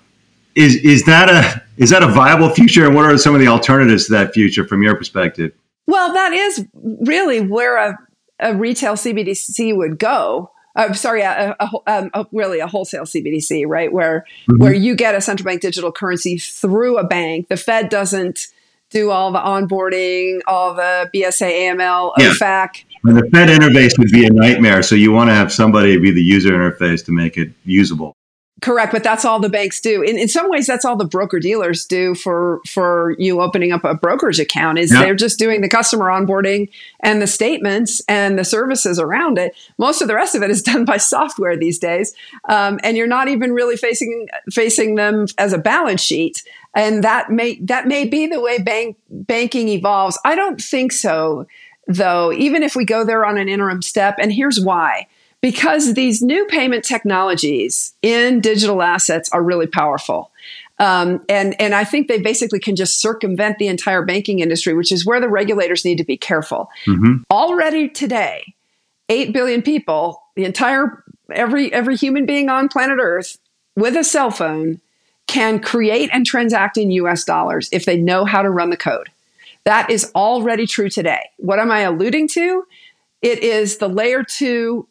is, 0.55 0.77
is 0.77 1.05
that 1.07 1.29
a 1.29 1.63
is 1.77 1.91
that 1.91 2.03
a 2.03 2.07
viable 2.07 2.51
future, 2.51 2.87
and 2.87 2.95
what 2.95 3.07
are 3.07 3.17
some 3.19 3.35
of 3.35 3.41
the 3.41 3.49
alternatives 3.49 4.07
to 4.07 4.13
that 4.13 4.33
future 4.33 4.67
from 4.67 4.83
your 4.83 4.95
perspective? 4.95 5.53
Well, 5.87 6.13
that 6.13 6.33
is 6.33 6.65
really 6.75 7.41
where 7.41 7.77
a, 7.77 7.99
a 8.39 8.55
retail 8.55 8.95
CBDC 8.95 9.77
would 9.77 9.99
go. 9.99 10.53
Uh, 10.77 10.93
sorry, 10.93 11.23
a, 11.23 11.57
a, 11.59 11.71
um, 11.87 12.11
a, 12.15 12.27
really 12.31 12.61
a 12.61 12.67
wholesale 12.69 13.03
CBDC, 13.03 13.67
right? 13.67 13.93
Where 13.93 14.27
mm-hmm. 14.49 14.63
where 14.63 14.75
you 14.75 14.95
get 14.95 15.17
a 15.17 15.21
central 15.21 15.45
bank 15.47 15.63
digital 15.63 15.91
currency 15.91 16.39
through 16.39 16.99
a 16.99 17.05
bank. 17.05 17.49
The 17.49 17.57
Fed 17.57 17.89
doesn't 17.89 18.49
do 18.91 19.11
all 19.11 19.33
the 19.33 19.39
onboarding, 19.39 20.41
all 20.47 20.75
the 20.75 21.09
BSA, 21.15 21.51
AML, 21.51 22.13
yeah. 22.19 22.33
OFAC. 22.33 22.85
And 23.05 23.17
the 23.17 23.29
Fed 23.33 23.49
interface 23.49 23.99
would 23.99 24.11
be 24.11 24.27
a 24.27 24.31
nightmare. 24.31 24.83
So 24.83 24.95
you 24.95 25.13
want 25.13 25.31
to 25.31 25.35
have 25.35 25.53
somebody 25.53 25.97
be 25.97 26.11
the 26.11 26.23
user 26.23 26.51
interface 26.51 27.05
to 27.07 27.13
make 27.13 27.39
it 27.39 27.51
usable. 27.65 28.17
Correct, 28.61 28.93
but 28.93 29.03
that's 29.03 29.25
all 29.25 29.41
the 29.41 29.49
banks 29.49 29.81
do. 29.81 30.03
In, 30.03 30.19
in 30.19 30.29
some 30.29 30.51
ways, 30.51 30.67
that's 30.67 30.85
all 30.85 30.97
the 30.97 31.05
broker 31.05 31.39
dealers 31.39 31.87
do 31.87 32.15
for 32.15 32.61
for 32.67 33.15
you 33.19 33.41
opening 33.41 33.73
up 33.73 33.85
a 33.85 33.95
brokerage 33.95 34.39
account. 34.39 34.79
Is 34.79 34.91
they're 34.91 35.15
just 35.15 35.39
doing 35.39 35.61
the 35.61 35.69
customer 35.69 36.07
onboarding 36.07 36.69
and 37.01 37.23
the 37.23 37.27
statements 37.27 38.03
and 38.09 38.39
the 38.39 38.45
services 38.45 38.99
around 38.99 39.39
it. 39.39 39.55
Most 39.79 40.03
of 40.03 40.09
the 40.09 40.15
rest 40.15 40.35
of 40.35 40.43
it 40.43 40.51
is 40.51 40.63
done 40.71 40.85
by 40.85 40.97
software 40.97 41.57
these 41.57 41.79
days, 41.79 42.15
um, 42.49 42.79
and 42.83 42.97
you're 42.97 43.07
not 43.07 43.29
even 43.29 43.53
really 43.53 43.77
facing 43.77 44.29
facing 44.51 44.97
them 44.97 45.27
as 45.39 45.53
a 45.53 45.59
balance 45.59 46.01
sheet 46.01 46.43
and 46.75 47.03
that 47.03 47.31
may 47.31 47.59
that 47.63 47.87
may 47.87 48.07
be 48.07 48.27
the 48.27 48.41
way 48.41 48.59
bank 48.59 48.97
banking 49.11 49.69
evolves. 49.69 50.19
I 50.25 50.35
don't 50.35 50.61
think 50.61 50.93
so, 50.93 51.47
though. 51.87 52.33
Even 52.33 52.63
if 52.63 52.77
we 52.77 52.85
go 52.85 53.05
there 53.05 53.25
on 53.25 53.39
an 53.39 53.49
interim 53.49 53.83
step, 53.83 54.17
and 54.19 54.33
here's 54.33 54.61
why: 54.61 55.07
because 55.41 55.95
these 55.95 56.23
new 56.23 56.45
payment 56.47 56.85
technologies 56.85 57.95
in 58.03 58.41
digital 58.41 58.83
assets 58.83 59.29
are 59.31 59.43
really 59.43 59.67
powerful. 59.67 60.31
Um, 60.79 61.23
and 61.29 61.61
and 61.61 61.75
I 61.75 61.85
think 61.85 62.09
they 62.09 62.21
basically 62.21 62.59
can 62.59 62.75
just 62.75 63.01
circumvent 63.01 63.59
the 63.59 63.69
entire 63.69 64.03
banking 64.03 64.41
industry, 64.41 64.73
which 64.73 64.91
is 64.91 65.05
where 65.05 65.21
the 65.21 65.29
regulators 65.29 65.85
need 65.85 65.99
to 65.99 66.05
be 66.05 66.17
careful. 66.17 66.71
Mm-hmm. 66.87 67.23
Already 67.31 67.89
today, 67.89 68.55
eight 69.11 69.33
billion 69.33 69.61
people, 69.61 70.23
the 70.37 70.45
entire 70.47 71.05
every 71.31 71.71
every 71.73 71.97
human 71.97 72.25
being 72.25 72.49
on 72.49 72.69
planet 72.69 72.99
Earth 73.01 73.37
with 73.77 73.95
a 73.95 74.05
cell 74.05 74.31
phone 74.31 74.81
can 75.27 75.61
create 75.61 76.11
and 76.13 76.27
transact 76.27 76.79
in 76.79 76.91
US 76.93 77.25
dollars 77.25 77.69
if 77.73 77.85
they 77.85 77.97
know 77.97 78.25
how 78.25 78.43
to 78.43 78.51
run 78.51 78.71
the 78.71 78.77
code. 78.77 79.11
That 79.65 79.91
is 79.91 80.11
already 80.15 80.67
true 80.67 80.89
today. 80.89 81.29
What 81.37 81.59
am 81.59 81.71
I 81.71 81.81
alluding 81.81 82.29
to? 82.29 82.65
It 83.21 83.41
is 83.41 83.79
the 83.79 83.89
layer 83.89 84.25
two 84.25 84.89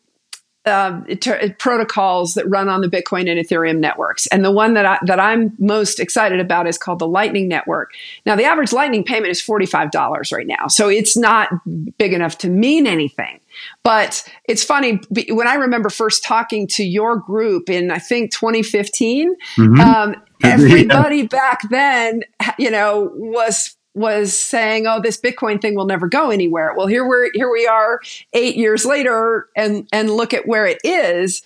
t- 1.19 1.49
protocols 1.57 2.33
that 2.33 2.47
run 2.49 2.69
on 2.69 2.81
the 2.81 2.87
Bitcoin 2.87 3.29
and 3.29 3.39
Ethereum 3.39 3.79
networks. 3.79 4.27
And 4.27 4.43
the 4.43 4.51
one 4.51 4.73
that, 4.73 4.85
I, 4.85 4.99
that 5.05 5.19
I'm 5.19 5.53
most 5.59 5.99
excited 5.99 6.39
about 6.39 6.67
is 6.67 6.77
called 6.77 6.99
the 6.99 7.07
Lightning 7.07 7.47
Network. 7.47 7.93
Now, 8.25 8.35
the 8.35 8.43
average 8.43 8.73
Lightning 8.73 9.03
payment 9.03 9.31
is 9.31 9.41
$45 9.41 10.31
right 10.31 10.47
now. 10.47 10.67
So 10.67 10.89
it's 10.89 11.17
not 11.17 11.49
big 11.97 12.13
enough 12.13 12.37
to 12.39 12.49
mean 12.49 12.87
anything. 12.87 13.39
But 13.83 14.23
it's 14.45 14.63
funny 14.63 15.01
when 15.29 15.47
I 15.47 15.55
remember 15.55 15.89
first 15.89 16.23
talking 16.23 16.67
to 16.67 16.83
your 16.83 17.17
group 17.17 17.69
in, 17.69 17.91
I 17.91 17.99
think, 17.99 18.31
2015, 18.31 19.35
mm-hmm. 19.57 19.79
um, 19.79 20.15
everybody 20.43 21.17
yeah. 21.17 21.23
back 21.23 21.69
then, 21.69 22.23
you 22.57 22.71
know, 22.71 23.11
was 23.15 23.75
was 23.95 24.33
saying, 24.33 24.87
"Oh, 24.87 25.01
this 25.01 25.19
Bitcoin 25.19 25.61
thing 25.61 25.75
will 25.75 25.85
never 25.85 26.07
go 26.07 26.29
anywhere." 26.29 26.73
Well, 26.75 26.87
here 26.87 27.07
we're 27.07 27.29
here 27.33 27.51
we 27.51 27.67
are 27.67 27.99
8 28.33 28.55
years 28.55 28.85
later 28.85 29.47
and 29.55 29.87
and 29.91 30.11
look 30.11 30.33
at 30.33 30.47
where 30.47 30.65
it 30.65 30.79
is. 30.83 31.41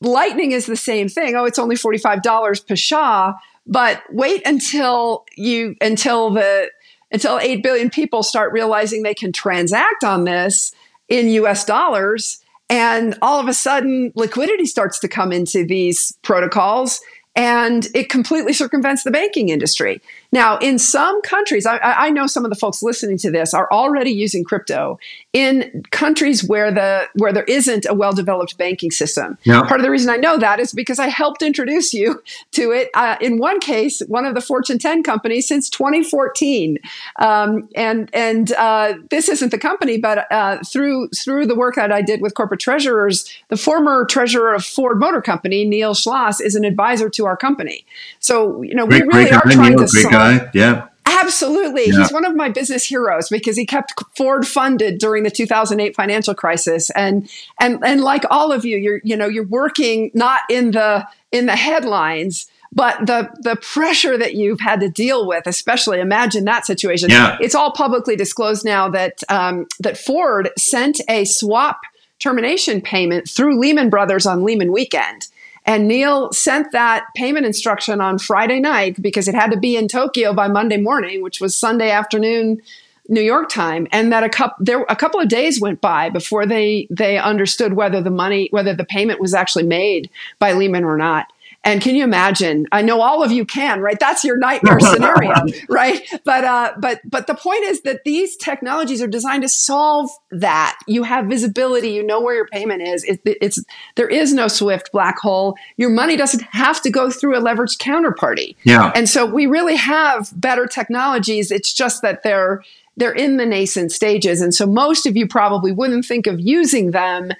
Lightning 0.00 0.52
is 0.52 0.66
the 0.66 0.76
same 0.76 1.08
thing. 1.08 1.36
Oh, 1.36 1.44
it's 1.44 1.58
only 1.58 1.76
$45 1.76 2.66
per 2.66 2.76
SHA, 2.76 3.34
but 3.66 4.02
wait 4.10 4.46
until 4.46 5.24
you 5.36 5.74
until 5.80 6.30
the 6.30 6.70
until 7.12 7.38
8 7.38 7.62
billion 7.62 7.90
people 7.90 8.22
start 8.22 8.52
realizing 8.52 9.02
they 9.02 9.14
can 9.14 9.32
transact 9.32 10.04
on 10.04 10.24
this 10.24 10.72
in 11.08 11.28
US 11.28 11.64
dollars 11.64 12.40
and 12.68 13.16
all 13.22 13.40
of 13.40 13.48
a 13.48 13.54
sudden 13.54 14.12
liquidity 14.16 14.66
starts 14.66 14.98
to 15.00 15.08
come 15.08 15.32
into 15.32 15.64
these 15.64 16.12
protocols 16.22 17.00
and 17.36 17.88
it 17.94 18.08
completely 18.08 18.52
circumvents 18.52 19.04
the 19.04 19.10
banking 19.10 19.50
industry. 19.50 20.00
Now, 20.36 20.58
in 20.58 20.78
some 20.78 21.22
countries, 21.22 21.64
I, 21.64 21.78
I, 21.78 22.10
know 22.10 22.26
some 22.26 22.44
of 22.44 22.50
the 22.50 22.56
folks 22.56 22.82
listening 22.82 23.16
to 23.18 23.30
this 23.30 23.54
are 23.54 23.72
already 23.72 24.10
using 24.10 24.44
crypto 24.44 24.98
in 25.32 25.82
countries 25.92 26.44
where 26.44 26.70
the 26.70 27.08
where 27.14 27.32
there 27.32 27.44
isn't 27.44 27.86
a 27.88 27.94
well-developed 27.94 28.58
banking 28.58 28.90
system. 28.90 29.38
Yeah. 29.44 29.62
Part 29.62 29.80
of 29.80 29.84
the 29.84 29.90
reason 29.90 30.10
I 30.10 30.18
know 30.18 30.36
that 30.36 30.60
is 30.60 30.74
because 30.74 30.98
I 30.98 31.08
helped 31.08 31.40
introduce 31.40 31.94
you 31.94 32.22
to 32.52 32.70
it. 32.70 32.90
Uh, 32.92 33.16
in 33.18 33.38
one 33.38 33.60
case, 33.60 34.02
one 34.08 34.26
of 34.26 34.34
the 34.34 34.42
Fortune 34.42 34.78
10 34.78 35.02
companies 35.02 35.48
since 35.48 35.70
2014, 35.70 36.80
um, 37.18 37.66
and 37.74 38.10
and 38.12 38.52
uh, 38.52 38.92
this 39.08 39.30
isn't 39.30 39.52
the 39.52 39.58
company, 39.58 39.96
but 39.96 40.30
uh, 40.30 40.58
through 40.64 41.08
through 41.16 41.46
the 41.46 41.54
work 41.54 41.76
that 41.76 41.90
I 41.90 42.02
did 42.02 42.20
with 42.20 42.34
corporate 42.34 42.60
treasurers, 42.60 43.26
the 43.48 43.56
former 43.56 44.04
treasurer 44.04 44.52
of 44.52 44.66
Ford 44.66 45.00
Motor 45.00 45.22
Company, 45.22 45.64
Neil 45.64 45.94
Schloss, 45.94 46.42
is 46.42 46.54
an 46.54 46.66
advisor 46.66 47.08
to 47.08 47.24
our 47.24 47.38
company. 47.38 47.86
So 48.18 48.60
you 48.60 48.74
know, 48.74 48.86
great, 48.86 49.06
we 49.06 49.08
really 49.08 49.30
are 49.30 49.40
trying 49.40 49.78
to 49.78 49.88
solve 49.88 50.25
guy. 50.26 50.50
Yeah. 50.54 50.88
Absolutely. 51.06 51.86
Yeah. 51.86 52.00
He's 52.00 52.12
one 52.12 52.24
of 52.24 52.34
my 52.34 52.48
business 52.48 52.84
heroes 52.84 53.28
because 53.28 53.56
he 53.56 53.64
kept 53.64 53.94
Ford 54.16 54.46
funded 54.46 54.98
during 54.98 55.22
the 55.22 55.30
2008 55.30 55.94
financial 55.94 56.34
crisis. 56.34 56.90
And, 56.90 57.30
and, 57.60 57.82
and 57.84 58.00
like 58.00 58.24
all 58.30 58.52
of 58.52 58.64
you, 58.64 58.76
you're, 58.76 59.00
you 59.04 59.16
know, 59.16 59.28
you're 59.28 59.46
working 59.46 60.10
not 60.14 60.40
in 60.50 60.72
the, 60.72 61.06
in 61.32 61.46
the 61.46 61.56
headlines, 61.56 62.46
but 62.72 63.06
the, 63.06 63.30
the 63.40 63.56
pressure 63.56 64.18
that 64.18 64.34
you've 64.34 64.60
had 64.60 64.80
to 64.80 64.88
deal 64.88 65.26
with, 65.26 65.46
especially 65.46 66.00
imagine 66.00 66.44
that 66.44 66.66
situation. 66.66 67.08
Yeah. 67.10 67.38
It's 67.40 67.54
all 67.54 67.72
publicly 67.72 68.16
disclosed 68.16 68.64
now 68.64 68.88
that, 68.90 69.22
um, 69.28 69.66
that 69.80 69.96
Ford 69.96 70.50
sent 70.58 71.00
a 71.08 71.24
swap 71.24 71.80
termination 72.18 72.80
payment 72.80 73.28
through 73.28 73.60
Lehman 73.60 73.90
Brothers 73.90 74.26
on 74.26 74.42
Lehman 74.44 74.72
weekend. 74.72 75.28
And 75.66 75.88
Neil 75.88 76.32
sent 76.32 76.70
that 76.72 77.06
payment 77.16 77.44
instruction 77.44 78.00
on 78.00 78.18
Friday 78.18 78.60
night 78.60 79.02
because 79.02 79.26
it 79.26 79.34
had 79.34 79.50
to 79.50 79.58
be 79.58 79.76
in 79.76 79.88
Tokyo 79.88 80.32
by 80.32 80.46
Monday 80.46 80.76
morning, 80.76 81.22
which 81.22 81.40
was 81.40 81.56
Sunday 81.56 81.90
afternoon 81.90 82.62
New 83.08 83.20
York 83.20 83.48
time, 83.48 83.86
and 83.92 84.12
that 84.12 84.24
a 84.24 84.28
couple 84.28 84.64
there 84.64 84.82
a 84.88 84.96
couple 84.96 85.20
of 85.20 85.28
days 85.28 85.60
went 85.60 85.80
by 85.80 86.10
before 86.10 86.46
they 86.46 86.86
they 86.90 87.18
understood 87.18 87.74
whether 87.74 88.00
the 88.00 88.10
money 88.10 88.48
whether 88.50 88.74
the 88.74 88.84
payment 88.84 89.20
was 89.20 89.34
actually 89.34 89.64
made 89.64 90.10
by 90.38 90.52
Lehman 90.52 90.84
or 90.84 90.96
not. 90.96 91.32
And 91.66 91.82
can 91.82 91.96
you 91.96 92.04
imagine? 92.04 92.66
I 92.70 92.80
know 92.82 93.00
all 93.00 93.24
of 93.24 93.32
you 93.32 93.44
can, 93.44 93.80
right? 93.80 93.98
That's 93.98 94.22
your 94.22 94.38
nightmare 94.38 94.78
scenario, 94.80 95.34
right? 95.68 96.00
But 96.24 96.44
uh, 96.44 96.74
but 96.78 97.00
but 97.04 97.26
the 97.26 97.34
point 97.34 97.64
is 97.64 97.82
that 97.82 98.04
these 98.04 98.36
technologies 98.36 99.02
are 99.02 99.08
designed 99.08 99.42
to 99.42 99.48
solve 99.48 100.08
that. 100.30 100.78
You 100.86 101.02
have 101.02 101.26
visibility. 101.26 101.90
You 101.90 102.06
know 102.06 102.20
where 102.20 102.36
your 102.36 102.46
payment 102.46 102.82
is. 102.82 103.02
It, 103.02 103.20
it's 103.24 103.62
there 103.96 104.08
is 104.08 104.32
no 104.32 104.46
swift 104.46 104.92
black 104.92 105.18
hole. 105.18 105.56
Your 105.76 105.90
money 105.90 106.16
doesn't 106.16 106.44
have 106.52 106.80
to 106.82 106.90
go 106.90 107.10
through 107.10 107.36
a 107.36 107.40
leveraged 107.40 107.78
counterparty. 107.78 108.54
Yeah. 108.62 108.92
And 108.94 109.08
so 109.08 109.26
we 109.26 109.46
really 109.46 109.76
have 109.76 110.30
better 110.40 110.66
technologies. 110.66 111.50
It's 111.50 111.72
just 111.72 112.00
that 112.02 112.22
they're 112.22 112.62
they're 112.96 113.12
in 113.12 113.38
the 113.38 113.44
nascent 113.44 113.90
stages, 113.90 114.40
and 114.40 114.54
so 114.54 114.66
most 114.66 115.04
of 115.04 115.16
you 115.16 115.26
probably 115.26 115.72
wouldn't 115.72 116.04
think 116.04 116.28
of 116.28 116.38
using 116.38 116.92
them 116.92 117.32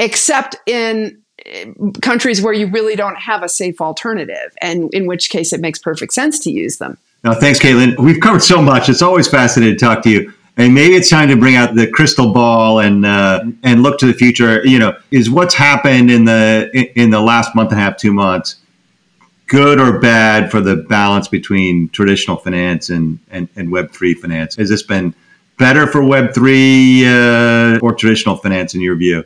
except 0.00 0.56
in 0.66 1.22
countries 2.00 2.40
where 2.42 2.52
you 2.52 2.66
really 2.68 2.96
don't 2.96 3.16
have 3.16 3.42
a 3.42 3.48
safe 3.48 3.80
alternative, 3.80 4.54
and 4.60 4.92
in 4.94 5.06
which 5.06 5.30
case 5.30 5.52
it 5.52 5.60
makes 5.60 5.78
perfect 5.78 6.12
sense 6.12 6.38
to 6.40 6.50
use 6.50 6.78
them. 6.78 6.96
No, 7.22 7.32
thanks, 7.32 7.58
Caitlin. 7.58 7.98
We've 7.98 8.20
covered 8.20 8.42
so 8.42 8.60
much. 8.60 8.88
It's 8.88 9.02
always 9.02 9.28
fascinating 9.28 9.78
to 9.78 9.84
talk 9.84 10.02
to 10.02 10.10
you. 10.10 10.32
And 10.56 10.72
maybe 10.72 10.94
it's 10.94 11.10
time 11.10 11.28
to 11.30 11.36
bring 11.36 11.56
out 11.56 11.74
the 11.74 11.90
crystal 11.90 12.32
ball 12.32 12.78
and 12.78 13.04
uh, 13.04 13.44
and 13.64 13.82
look 13.82 13.98
to 13.98 14.06
the 14.06 14.12
future. 14.12 14.64
You 14.64 14.78
know, 14.78 14.96
is 15.10 15.28
what's 15.28 15.54
happened 15.54 16.10
in 16.10 16.26
the 16.26 16.70
in 16.94 17.10
the 17.10 17.20
last 17.20 17.56
month 17.56 17.72
and 17.72 17.80
a 17.80 17.82
half, 17.82 17.96
two 17.96 18.12
months, 18.12 18.56
good 19.46 19.80
or 19.80 19.98
bad 19.98 20.52
for 20.52 20.60
the 20.60 20.76
balance 20.76 21.26
between 21.26 21.88
traditional 21.88 22.36
finance 22.36 22.88
and 22.88 23.18
and, 23.32 23.48
and 23.56 23.72
Web 23.72 23.90
three 23.90 24.14
finance? 24.14 24.54
Has 24.54 24.68
this 24.68 24.84
been 24.84 25.12
better 25.58 25.88
for 25.88 26.04
Web 26.04 26.32
three 26.34 27.04
uh, 27.04 27.80
or 27.80 27.92
traditional 27.92 28.36
finance 28.36 28.76
in 28.76 28.80
your 28.80 28.94
view? 28.94 29.24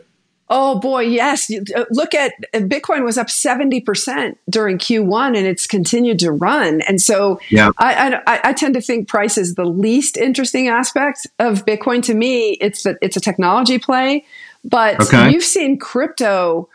Oh 0.51 0.79
boy, 0.79 1.03
yes. 1.03 1.51
Uh, 1.51 1.85
look 1.91 2.15
at 2.15 2.33
uh, 2.55 2.59
Bitcoin 2.61 3.05
was 3.05 3.19
up 3.19 3.27
70% 3.27 4.37
during 4.49 4.79
Q1 4.79 5.37
and 5.37 5.47
it's 5.47 5.67
continued 5.67 6.19
to 6.21 6.33
run. 6.33 6.81
And 6.83 7.01
so 7.03 7.39
yeah. 7.51 7.71
I, 7.77 8.21
I, 8.27 8.41
I, 8.45 8.53
tend 8.55 8.73
to 8.75 8.81
think 8.81 9.09
price 9.09 9.37
is 9.37 9.57
the 9.57 9.67
least 9.67 10.17
interesting 10.17 10.69
aspect 10.69 11.27
of 11.39 11.67
Bitcoin 11.67 12.03
to 12.05 12.15
me. 12.15 12.53
It's 12.63 12.85
that 12.85 12.97
it's 13.03 13.17
a 13.17 13.21
technology 13.21 13.79
play, 13.79 14.25
but 14.65 15.01
okay. 15.03 15.31
you've 15.31 15.45
seen 15.45 15.79
crypto 15.79 16.71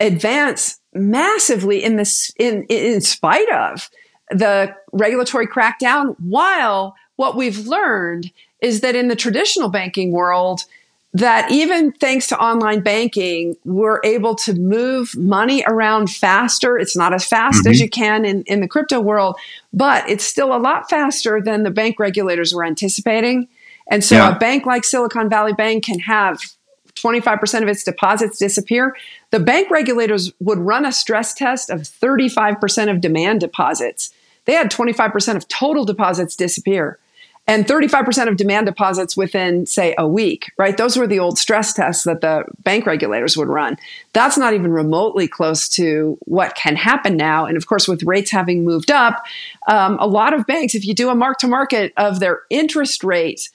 advance 0.00 0.80
massively 0.94 1.84
in 1.84 1.96
this 1.96 2.32
in 2.38 2.64
in 2.64 3.00
spite 3.00 3.50
of 3.52 3.90
the 4.30 4.74
regulatory 4.92 5.46
crackdown 5.46 6.16
while 6.18 6.96
what 7.16 7.36
we've 7.36 7.66
learned 7.66 8.32
is 8.62 8.80
that 8.80 8.96
in 8.96 9.08
the 9.08 9.16
traditional 9.16 9.68
banking 9.68 10.10
world 10.10 10.62
that 11.12 11.50
even 11.50 11.92
thanks 11.92 12.28
to 12.28 12.38
online 12.38 12.80
banking, 12.80 13.56
we're 13.64 14.00
able 14.04 14.34
to 14.36 14.54
move 14.54 15.16
money 15.16 15.64
around 15.66 16.08
faster. 16.08 16.78
It's 16.78 16.96
not 16.96 17.12
as 17.12 17.26
fast 17.26 17.60
mm-hmm. 17.62 17.70
as 17.70 17.80
you 17.80 17.90
can 17.90 18.24
in, 18.24 18.42
in 18.44 18.60
the 18.60 18.68
crypto 18.68 19.00
world, 19.00 19.36
but 19.72 20.08
it's 20.08 20.24
still 20.24 20.54
a 20.54 20.58
lot 20.58 20.88
faster 20.88 21.40
than 21.42 21.64
the 21.64 21.70
bank 21.70 21.98
regulators 21.98 22.54
were 22.54 22.64
anticipating. 22.64 23.48
And 23.90 24.04
so 24.04 24.16
yeah. 24.16 24.36
a 24.36 24.38
bank 24.38 24.66
like 24.66 24.84
Silicon 24.84 25.28
Valley 25.28 25.52
Bank 25.52 25.84
can 25.84 25.98
have 25.98 26.38
25% 26.94 27.62
of 27.62 27.68
its 27.68 27.82
deposits 27.82 28.38
disappear. 28.38 28.96
The 29.30 29.40
bank 29.40 29.70
regulators 29.70 30.32
would 30.38 30.58
run 30.58 30.86
a 30.86 30.92
stress 30.92 31.34
test 31.34 31.70
of 31.70 31.80
35% 31.80 32.90
of 32.90 33.00
demand 33.00 33.40
deposits. 33.40 34.12
They 34.44 34.52
had 34.52 34.70
25% 34.70 35.36
of 35.36 35.48
total 35.48 35.84
deposits 35.84 36.36
disappear 36.36 36.98
and 37.50 37.66
35% 37.66 38.28
of 38.28 38.36
demand 38.36 38.66
deposits 38.66 39.16
within, 39.16 39.66
say, 39.66 39.92
a 39.98 40.06
week, 40.06 40.52
right? 40.56 40.76
Those 40.76 40.96
were 40.96 41.08
the 41.08 41.18
old 41.18 41.36
stress 41.36 41.72
tests 41.72 42.04
that 42.04 42.20
the 42.20 42.44
bank 42.62 42.86
regulators 42.86 43.36
would 43.36 43.48
run. 43.48 43.76
That's 44.12 44.38
not 44.38 44.54
even 44.54 44.70
remotely 44.70 45.26
close 45.26 45.68
to 45.70 46.16
what 46.26 46.54
can 46.54 46.76
happen 46.76 47.16
now. 47.16 47.46
And 47.46 47.56
of 47.56 47.66
course, 47.66 47.88
with 47.88 48.04
rates 48.04 48.30
having 48.30 48.64
moved 48.64 48.92
up, 48.92 49.24
um, 49.66 49.98
a 49.98 50.06
lot 50.06 50.32
of 50.32 50.46
banks, 50.46 50.76
if 50.76 50.86
you 50.86 50.94
do 50.94 51.10
a 51.10 51.14
mark 51.16 51.38
to 51.38 51.48
market 51.48 51.92
of 51.96 52.20
their 52.20 52.42
interest 52.50 53.02
rate 53.02 53.50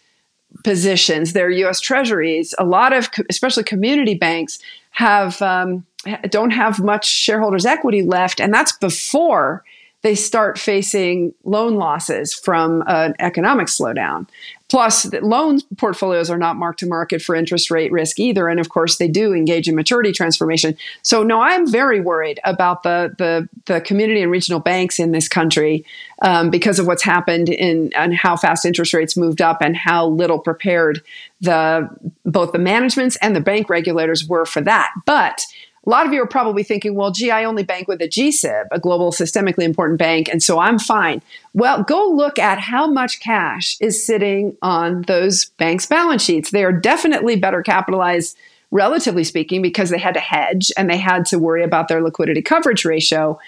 positions, 0.65 1.31
their 1.31 1.49
US 1.49 1.79
treasuries, 1.79 2.53
a 2.60 2.65
lot 2.65 2.91
of, 2.91 3.10
especially 3.29 3.63
community 3.63 4.13
banks, 4.13 4.60
have 4.91 5.41
um, 5.41 5.86
don't 6.29 6.51
have 6.51 6.84
much 6.84 7.08
shareholders' 7.08 7.65
equity 7.65 8.01
left. 8.01 8.41
And 8.41 8.53
that's 8.53 8.73
before 8.73 9.63
they 10.06 10.13
start 10.13 10.60
facing 10.60 11.34
loan 11.46 11.78
losses 11.78 12.32
from 12.32 12.84
an 12.86 13.15
economic 13.18 13.65
slowdown. 13.65 14.28
Plus, 14.70 15.12
loan 15.24 15.62
portfolios 15.78 16.30
are 16.30 16.38
not 16.38 16.58
marked 16.58 16.82
to 16.82 16.86
market 16.86 17.24
for 17.24 17.34
interest 17.34 17.72
rate 17.72 17.91
risk 17.91 18.20
either. 18.20 18.48
And 18.48 18.60
of 18.60 18.70
course, 18.70 18.98
they 18.98 19.08
do 19.08 19.34
engage 19.34 19.68
in 19.68 19.76
maturity 19.76 20.12
transformation. 20.12 20.78
So, 21.02 21.24
no, 21.24 21.41
I'm 21.41 21.65
very 21.65 22.02
worried 22.02 22.39
about 22.44 22.84
the, 22.84 23.15
the, 23.18 23.50
the 23.65 23.82
community 23.82 24.22
and 24.22 24.32
regional 24.32 24.60
banks 24.60 25.00
in 25.00 25.12
this 25.12 25.28
country 25.28 25.84
um, 26.22 26.52
because 26.52 26.78
of 26.78 26.86
what's 26.86 27.04
happened 27.04 27.50
in 27.50 27.91
and 27.96 28.13
how 28.15 28.36
fast 28.36 28.63
interest 28.63 28.94
rates 28.94 29.18
moved 29.18 29.41
up 29.41 29.60
and 29.60 29.76
how 29.76 30.06
little 30.06 30.38
prepared 30.38 31.02
the 31.41 31.89
both 32.26 32.52
the 32.52 32.60
managements 32.60 33.18
and 33.24 33.36
the 33.36 33.41
bank 33.41 33.72
regulators 33.72 34.28
were 34.28 34.46
for 34.46 34.62
that. 34.62 34.91
But 35.08 35.41
a 35.86 35.89
lot 35.89 36.06
of 36.08 36.13
you 36.13 36.21
are 36.21 36.28
probably 36.28 36.63
thinking, 36.63 36.95
well, 36.95 37.12
gee, 37.12 37.30
I 37.30 37.43
only 37.43 37.63
bank 37.63 37.88
with 37.88 38.02
a 38.02 38.08
GSIB, 38.08 38.65
a 38.71 38.80
global 38.80 39.12
systemically 39.12 39.63
important 39.63 40.00
bank, 40.00 40.28
and 40.28 40.41
so 40.41 40.60
I'm 40.60 40.80
fine. 40.80 41.21
Well, 41.54 41.84
go 41.84 42.10
look 42.10 42.39
at 42.39 42.60
how 42.60 42.88
much 42.88 43.19
cash 43.19 43.76
is 43.80 44.06
sitting 44.06 44.58
on 44.62 45.04
those 45.04 45.45
banks' 45.58 45.86
balance 45.86 46.24
sheets. 46.24 46.52
They 46.52 46.63
are 46.63 46.71
definitely 46.71 47.36
better 47.36 47.62
capitalized, 47.62 48.36
relatively 48.71 49.24
speaking, 49.24 49.62
because 49.62 49.91
they 49.91 50.00
had 50.00 50.15
to 50.15 50.19
hedge 50.19 50.71
and 50.78 50.89
they 50.89 50.98
had 50.98 51.26
to 51.28 51.39
worry 51.39 51.63
about 51.63 51.88
their 51.88 52.02
liquidity 52.02 52.41
coverage 52.41 52.84
ratio. 52.84 53.39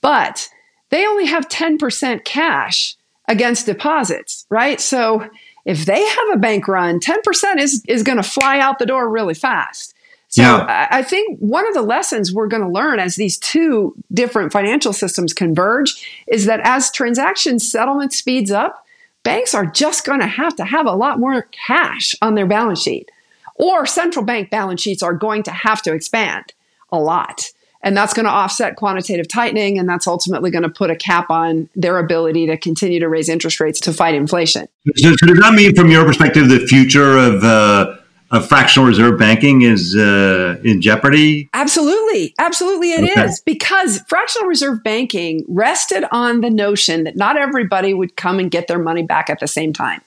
But 0.00 0.48
they 0.90 1.06
only 1.06 1.26
have 1.26 1.48
10% 1.48 2.24
cash 2.24 2.96
against 3.28 3.66
deposits, 3.66 4.46
right? 4.50 4.80
So 4.80 5.28
if 5.64 5.86
they 5.86 6.04
have 6.04 6.28
a 6.32 6.38
bank 6.38 6.68
run, 6.68 7.00
10% 7.00 7.58
is, 7.58 7.82
is 7.88 8.02
going 8.02 8.16
to 8.16 8.22
fly 8.22 8.58
out 8.58 8.78
the 8.78 8.86
door 8.86 9.08
really 9.08 9.34
fast. 9.34 9.93
So 10.34 10.42
yeah. 10.42 10.88
I 10.90 11.04
think 11.04 11.38
one 11.38 11.64
of 11.64 11.74
the 11.74 11.82
lessons 11.82 12.34
we're 12.34 12.48
going 12.48 12.64
to 12.64 12.68
learn 12.68 12.98
as 12.98 13.14
these 13.14 13.38
two 13.38 13.94
different 14.12 14.50
financial 14.50 14.92
systems 14.92 15.32
converge 15.32 16.04
is 16.26 16.46
that 16.46 16.58
as 16.64 16.90
transaction 16.90 17.60
settlement 17.60 18.12
speeds 18.12 18.50
up, 18.50 18.84
banks 19.22 19.54
are 19.54 19.64
just 19.64 20.04
going 20.04 20.18
to 20.18 20.26
have 20.26 20.56
to 20.56 20.64
have 20.64 20.86
a 20.86 20.92
lot 20.92 21.20
more 21.20 21.42
cash 21.52 22.16
on 22.20 22.34
their 22.34 22.46
balance 22.46 22.82
sheet. 22.82 23.12
Or 23.60 23.86
central 23.86 24.24
bank 24.24 24.50
balance 24.50 24.82
sheets 24.82 25.04
are 25.04 25.14
going 25.14 25.44
to 25.44 25.52
have 25.52 25.82
to 25.82 25.94
expand 25.94 26.52
a 26.90 26.98
lot. 26.98 27.52
And 27.84 27.96
that's 27.96 28.12
going 28.12 28.24
to 28.24 28.32
offset 28.32 28.74
quantitative 28.74 29.28
tightening, 29.28 29.78
and 29.78 29.88
that's 29.88 30.08
ultimately 30.08 30.50
going 30.50 30.64
to 30.64 30.68
put 30.68 30.90
a 30.90 30.96
cap 30.96 31.30
on 31.30 31.68
their 31.76 31.98
ability 31.98 32.48
to 32.48 32.56
continue 32.56 32.98
to 32.98 33.08
raise 33.08 33.28
interest 33.28 33.60
rates 33.60 33.78
to 33.82 33.92
fight 33.92 34.16
inflation. 34.16 34.66
So, 34.96 35.14
so 35.14 35.26
does 35.28 35.38
that 35.38 35.54
mean, 35.54 35.76
from 35.76 35.92
your 35.92 36.04
perspective, 36.04 36.48
the 36.48 36.66
future 36.66 37.16
of 37.16 37.44
uh, 37.44 37.98
of 38.34 38.48
fractional 38.48 38.86
reserve 38.86 39.16
banking 39.16 39.62
is 39.62 39.94
uh, 39.96 40.56
in 40.64 40.82
jeopardy? 40.82 41.48
Absolutely. 41.54 42.34
Absolutely, 42.38 42.92
it 42.92 43.10
okay. 43.10 43.24
is 43.24 43.40
because 43.40 44.00
fractional 44.08 44.48
reserve 44.48 44.82
banking 44.82 45.44
rested 45.48 46.04
on 46.10 46.40
the 46.40 46.50
notion 46.50 47.04
that 47.04 47.16
not 47.16 47.38
everybody 47.38 47.94
would 47.94 48.16
come 48.16 48.40
and 48.40 48.50
get 48.50 48.66
their 48.66 48.78
money 48.78 49.02
back 49.02 49.30
at 49.30 49.38
the 49.38 49.46
same 49.46 49.72
time. 49.72 50.00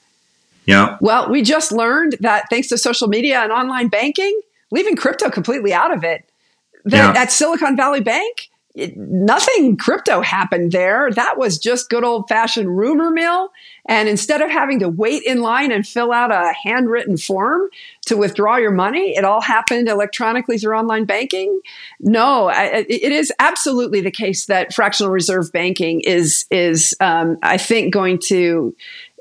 Yeah. 0.66 0.98
Well, 1.00 1.30
we 1.30 1.40
just 1.40 1.72
learned 1.72 2.16
that 2.20 2.44
thanks 2.50 2.68
to 2.68 2.76
social 2.76 3.08
media 3.08 3.38
and 3.38 3.50
online 3.50 3.88
banking, 3.88 4.38
leaving 4.70 4.94
crypto 4.94 5.30
completely 5.30 5.72
out 5.72 5.96
of 5.96 6.04
it, 6.04 6.28
that 6.84 7.14
yeah. 7.14 7.22
at 7.22 7.32
Silicon 7.32 7.76
Valley 7.76 8.02
Bank, 8.02 8.47
it, 8.78 8.96
nothing 8.96 9.76
crypto 9.76 10.20
happened 10.20 10.72
there. 10.72 11.10
That 11.10 11.36
was 11.36 11.58
just 11.58 11.90
good 11.90 12.04
old 12.04 12.28
fashioned 12.28 12.76
rumor 12.76 13.10
mill. 13.10 13.50
And 13.86 14.08
instead 14.08 14.40
of 14.40 14.50
having 14.50 14.78
to 14.80 14.88
wait 14.88 15.22
in 15.24 15.40
line 15.40 15.72
and 15.72 15.86
fill 15.86 16.12
out 16.12 16.30
a 16.30 16.54
handwritten 16.62 17.16
form 17.16 17.68
to 18.06 18.16
withdraw 18.16 18.56
your 18.56 18.70
money, 18.70 19.16
it 19.16 19.24
all 19.24 19.40
happened 19.40 19.88
electronically 19.88 20.58
through 20.58 20.76
online 20.76 21.04
banking. 21.04 21.60
No, 22.00 22.48
I, 22.48 22.86
it 22.88 23.12
is 23.12 23.32
absolutely 23.38 24.00
the 24.00 24.10
case 24.10 24.46
that 24.46 24.72
fractional 24.72 25.10
reserve 25.10 25.50
banking 25.52 26.00
is 26.00 26.46
is 26.50 26.94
um, 27.00 27.38
I 27.42 27.58
think 27.58 27.92
going 27.92 28.20
to 28.26 28.74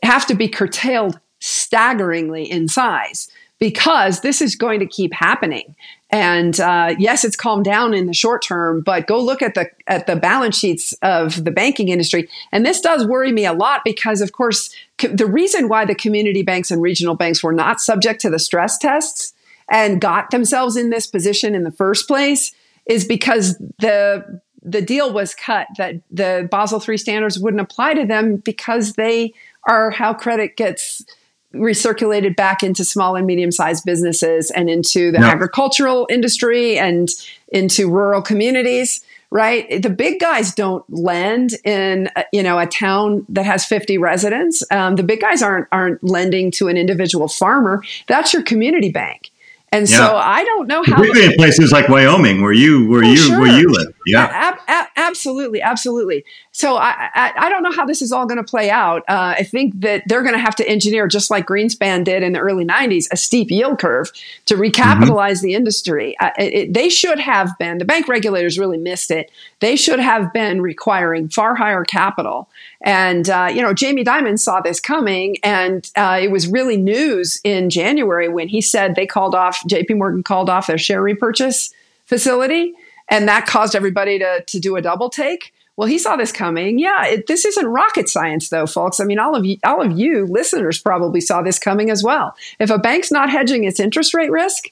have 0.03 0.25
to 0.27 0.35
be 0.35 0.47
curtailed 0.47 1.19
staggeringly 1.39 2.43
in 2.43 2.67
size 2.67 3.29
because 3.59 4.21
this 4.21 4.41
is 4.41 4.55
going 4.55 4.79
to 4.79 4.85
keep 4.85 5.13
happening. 5.13 5.75
And 6.09 6.57
uh, 6.59 6.95
yes, 6.97 7.25
it's 7.25 7.35
calmed 7.35 7.65
down 7.65 7.93
in 7.93 8.05
the 8.05 8.13
short 8.13 8.41
term, 8.41 8.81
but 8.81 9.07
go 9.07 9.21
look 9.21 9.41
at 9.41 9.55
the 9.55 9.69
at 9.87 10.07
the 10.07 10.15
balance 10.15 10.57
sheets 10.57 10.93
of 11.01 11.43
the 11.43 11.51
banking 11.51 11.89
industry, 11.89 12.29
and 12.53 12.65
this 12.65 12.79
does 12.79 13.05
worry 13.05 13.33
me 13.33 13.45
a 13.45 13.51
lot 13.51 13.81
because, 13.83 14.21
of 14.21 14.31
course, 14.31 14.73
co- 14.97 15.09
the 15.09 15.25
reason 15.25 15.67
why 15.67 15.83
the 15.83 15.95
community 15.95 16.43
banks 16.43 16.71
and 16.71 16.81
regional 16.81 17.15
banks 17.15 17.43
were 17.43 17.51
not 17.51 17.81
subject 17.81 18.21
to 18.21 18.29
the 18.29 18.39
stress 18.39 18.77
tests 18.77 19.33
and 19.69 19.99
got 19.99 20.31
themselves 20.31 20.77
in 20.77 20.91
this 20.91 21.07
position 21.07 21.53
in 21.53 21.65
the 21.65 21.71
first 21.71 22.07
place 22.07 22.53
is 22.85 23.03
because 23.03 23.57
the 23.79 24.41
the 24.63 24.81
deal 24.81 25.13
was 25.13 25.35
cut 25.35 25.67
that 25.77 25.95
the 26.09 26.47
Basel 26.49 26.81
III 26.85 26.97
standards 26.97 27.39
wouldn't 27.39 27.61
apply 27.61 27.93
to 27.93 28.05
them 28.05 28.37
because 28.37 28.93
they 28.93 29.33
are 29.67 29.91
how 29.91 30.13
credit 30.13 30.55
gets 30.55 31.05
recirculated 31.53 32.35
back 32.35 32.63
into 32.63 32.83
small 32.83 33.15
and 33.15 33.25
medium 33.25 33.51
sized 33.51 33.85
businesses 33.85 34.51
and 34.51 34.69
into 34.69 35.11
the 35.11 35.19
agricultural 35.19 36.07
industry 36.09 36.77
and 36.77 37.09
into 37.49 37.89
rural 37.89 38.21
communities 38.21 39.01
right? 39.29 39.81
The 39.81 39.89
big 39.89 40.19
guys 40.19 40.53
don't 40.53 40.85
lend 40.89 41.51
in 41.65 42.09
uh, 42.15 42.23
you 42.31 42.41
know 42.41 42.59
a 42.59 42.65
town 42.65 43.25
that 43.29 43.45
has 43.45 43.65
50 43.65 43.97
residents. 43.97 44.63
Um, 44.71 44.95
the 44.95 45.03
big 45.03 45.19
guys 45.19 45.41
aren't 45.41 45.67
aren't 45.71 46.03
lending 46.03 46.51
to 46.51 46.67
an 46.67 46.77
individual 46.77 47.27
farmer. 47.27 47.83
That's 48.07 48.33
your 48.33 48.43
community 48.43 48.89
bank. 48.89 49.31
And 49.69 49.89
yeah. 49.89 49.97
so 49.97 50.15
I 50.15 50.45
don't 50.45 50.67
know 50.67 50.81
how. 50.83 51.01
We've 51.01 51.15
in 51.17 51.33
places 51.33 51.73
like 51.73 51.89
Wyoming, 51.89 52.41
where 52.41 52.53
you 52.53 52.87
where 52.87 53.03
oh, 53.03 53.07
you 53.07 53.17
sure. 53.17 53.39
where 53.41 53.59
you 53.59 53.69
live. 53.69 53.93
Yeah, 54.05 54.55
a- 54.55 54.71
a- 54.71 54.87
absolutely, 54.95 55.61
absolutely. 55.61 56.23
So 56.53 56.77
I, 56.77 57.09
I, 57.13 57.33
I 57.35 57.49
don't 57.49 57.63
know 57.63 57.73
how 57.73 57.85
this 57.85 58.01
is 58.01 58.13
all 58.13 58.25
going 58.25 58.37
to 58.37 58.49
play 58.49 58.69
out. 58.69 59.03
Uh, 59.09 59.35
I 59.37 59.43
think 59.43 59.81
that 59.81 60.03
they're 60.07 60.23
going 60.23 60.35
to 60.35 60.39
have 60.39 60.55
to 60.55 60.67
engineer, 60.67 61.05
just 61.07 61.29
like 61.29 61.47
Greenspan 61.47 62.05
did 62.05 62.23
in 62.23 62.31
the 62.31 62.39
early 62.39 62.63
'90s, 62.63 63.07
a 63.11 63.17
steep 63.17 63.51
yield 63.51 63.77
curve 63.77 64.09
to 64.45 64.55
recapitalize 64.55 65.39
mm-hmm. 65.39 65.47
the 65.47 65.55
industry. 65.55 66.17
Uh, 66.19 66.31
it, 66.37 66.73
they 66.73 66.87
should 66.87 67.19
have 67.19 67.51
been. 67.59 67.77
The 67.77 67.85
bank 67.85 68.07
regulators 68.07 68.57
really 68.57 68.77
missed 68.77 69.11
it. 69.11 69.29
They 69.59 69.75
should 69.75 69.99
have 69.99 70.31
been 70.31 70.61
requiring 70.61 71.27
far 71.27 71.55
higher 71.55 71.83
capital 71.83 72.47
and, 72.81 73.29
uh, 73.29 73.49
you 73.51 73.61
know, 73.61 73.73
Jamie 73.73 74.03
Dimon 74.03 74.39
saw 74.39 74.61
this 74.61 74.79
coming, 74.79 75.37
and 75.43 75.89
uh, 75.95 76.19
it 76.21 76.31
was 76.31 76.47
really 76.47 76.77
news 76.77 77.41
in 77.43 77.69
January 77.69 78.29
when 78.29 78.47
he 78.47 78.61
said 78.61 78.95
they 78.95 79.07
called 79.07 79.33
off, 79.33 79.59
JP 79.67 79.97
Morgan 79.97 80.23
called 80.23 80.49
off 80.49 80.67
their 80.67 80.77
share 80.77 81.01
repurchase 81.01 81.73
facility, 82.05 82.73
and 83.09 83.27
that 83.27 83.45
caused 83.45 83.75
everybody 83.75 84.19
to, 84.19 84.43
to 84.45 84.59
do 84.59 84.75
a 84.75 84.81
double 84.81 85.09
take. 85.09 85.53
Well, 85.75 85.87
he 85.87 85.99
saw 85.99 86.15
this 86.15 86.31
coming. 86.31 86.79
Yeah, 86.79 87.05
it, 87.05 87.27
this 87.27 87.45
isn't 87.45 87.65
rocket 87.65 88.09
science, 88.09 88.49
though, 88.49 88.65
folks. 88.65 88.99
I 88.99 89.05
mean, 89.05 89.19
all 89.19 89.35
of 89.35 89.45
you, 89.45 89.57
all 89.63 89.81
of 89.81 89.97
you 89.97 90.25
listeners 90.25 90.79
probably 90.79 91.21
saw 91.21 91.41
this 91.41 91.59
coming 91.59 91.89
as 91.91 92.03
well. 92.03 92.35
If 92.59 92.69
a 92.71 92.79
bank's 92.79 93.11
not 93.11 93.29
hedging 93.29 93.63
its 93.63 93.79
interest 93.79 94.13
rate 94.15 94.31
risk, 94.31 94.65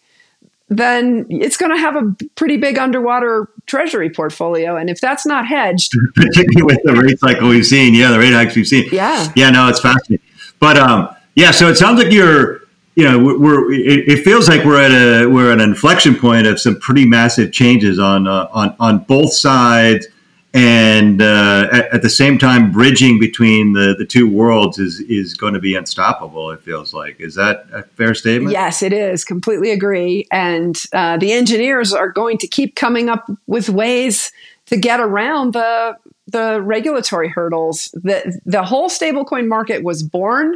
then 0.70 1.28
it's 1.30 1.58
going 1.58 1.72
to 1.72 1.78
have 1.78 1.96
a 1.96 2.16
pretty 2.36 2.58
big 2.58 2.80
underwater 2.80 3.48
treasury 3.66 4.10
portfolio. 4.10 4.76
And 4.76 4.90
if 4.90 5.02
that's 5.02 5.26
not 5.26 5.48
hedged, 5.48 5.94
particularly 6.16 6.64
with 6.64 6.84
the 6.84 6.94
rate 6.94 7.20
cycle 7.20 7.50
we've 7.50 7.66
seen, 7.66 7.94
yeah, 7.94 8.12
the 8.12 8.20
rate 8.20 8.34
hikes 8.34 8.56
we've 8.56 8.68
seen, 8.68 8.88
yeah, 8.92 9.32
yeah, 9.36 9.50
no, 9.50 9.68
it's 9.68 9.80
fascinating. 9.80 10.26
But 10.60 10.78
um, 10.78 11.10
yeah, 11.36 11.52
so 11.52 11.68
it 11.68 11.76
sounds 11.76 12.02
like 12.02 12.12
you're, 12.12 12.62
you 12.96 13.04
know, 13.04 13.20
we're, 13.20 13.74
it, 13.74 14.08
it, 14.08 14.24
feels 14.24 14.48
like 14.48 14.64
we're 14.64 14.82
at 14.82 14.92
a 14.92 15.28
we're 15.28 15.52
at 15.52 15.60
an 15.60 15.70
inflection 15.70 16.16
point 16.16 16.48
of 16.48 16.60
some 16.60 16.80
pretty 16.80 17.06
massive 17.06 17.52
changes 17.52 18.00
on 18.00 18.28
uh, 18.28 18.48
on 18.54 18.76
on 18.80 19.00
both 19.00 19.34
sides 19.34 20.08
and 20.56 21.22
uh, 21.22 21.68
at, 21.70 21.96
at, 21.96 22.02
the 22.02 22.10
same 22.10 22.38
time, 22.38 22.72
bridging 22.72 23.20
between 23.20 23.74
the, 23.74 23.94
the 23.98 24.06
two 24.06 24.30
worlds 24.30 24.80
is 24.80 25.02
is 25.02 25.34
going 25.34 25.54
to 25.54 25.60
be 25.60 25.76
unstoppable. 25.76 26.50
It 26.52 26.62
feels 26.62 26.94
like 26.94 27.20
is 27.20 27.36
that 27.36 27.68
a 27.74 27.84
fair 27.84 28.14
statement? 28.14 28.54
Yes, 28.54 28.82
it 28.82 28.94
is. 28.94 29.26
Completely 29.26 29.72
agree. 29.72 30.26
And 30.32 30.82
uh, 30.94 31.18
the 31.18 31.34
engineers 31.34 31.92
are 31.92 32.10
going 32.10 32.38
to 32.38 32.48
keep 32.48 32.76
coming 32.76 33.10
up 33.10 33.30
with 33.48 33.68
ways 33.68 34.32
to 34.68 34.78
get 34.78 35.02
around 35.02 35.52
the 35.52 35.98
the 36.28 36.62
regulatory 36.62 37.28
hurdles. 37.28 37.90
The 37.94 38.40
the 38.46 38.64
whole 38.64 38.90
stablecoin 38.90 39.48
market 39.48 39.84
was 39.84 40.04
born 40.04 40.56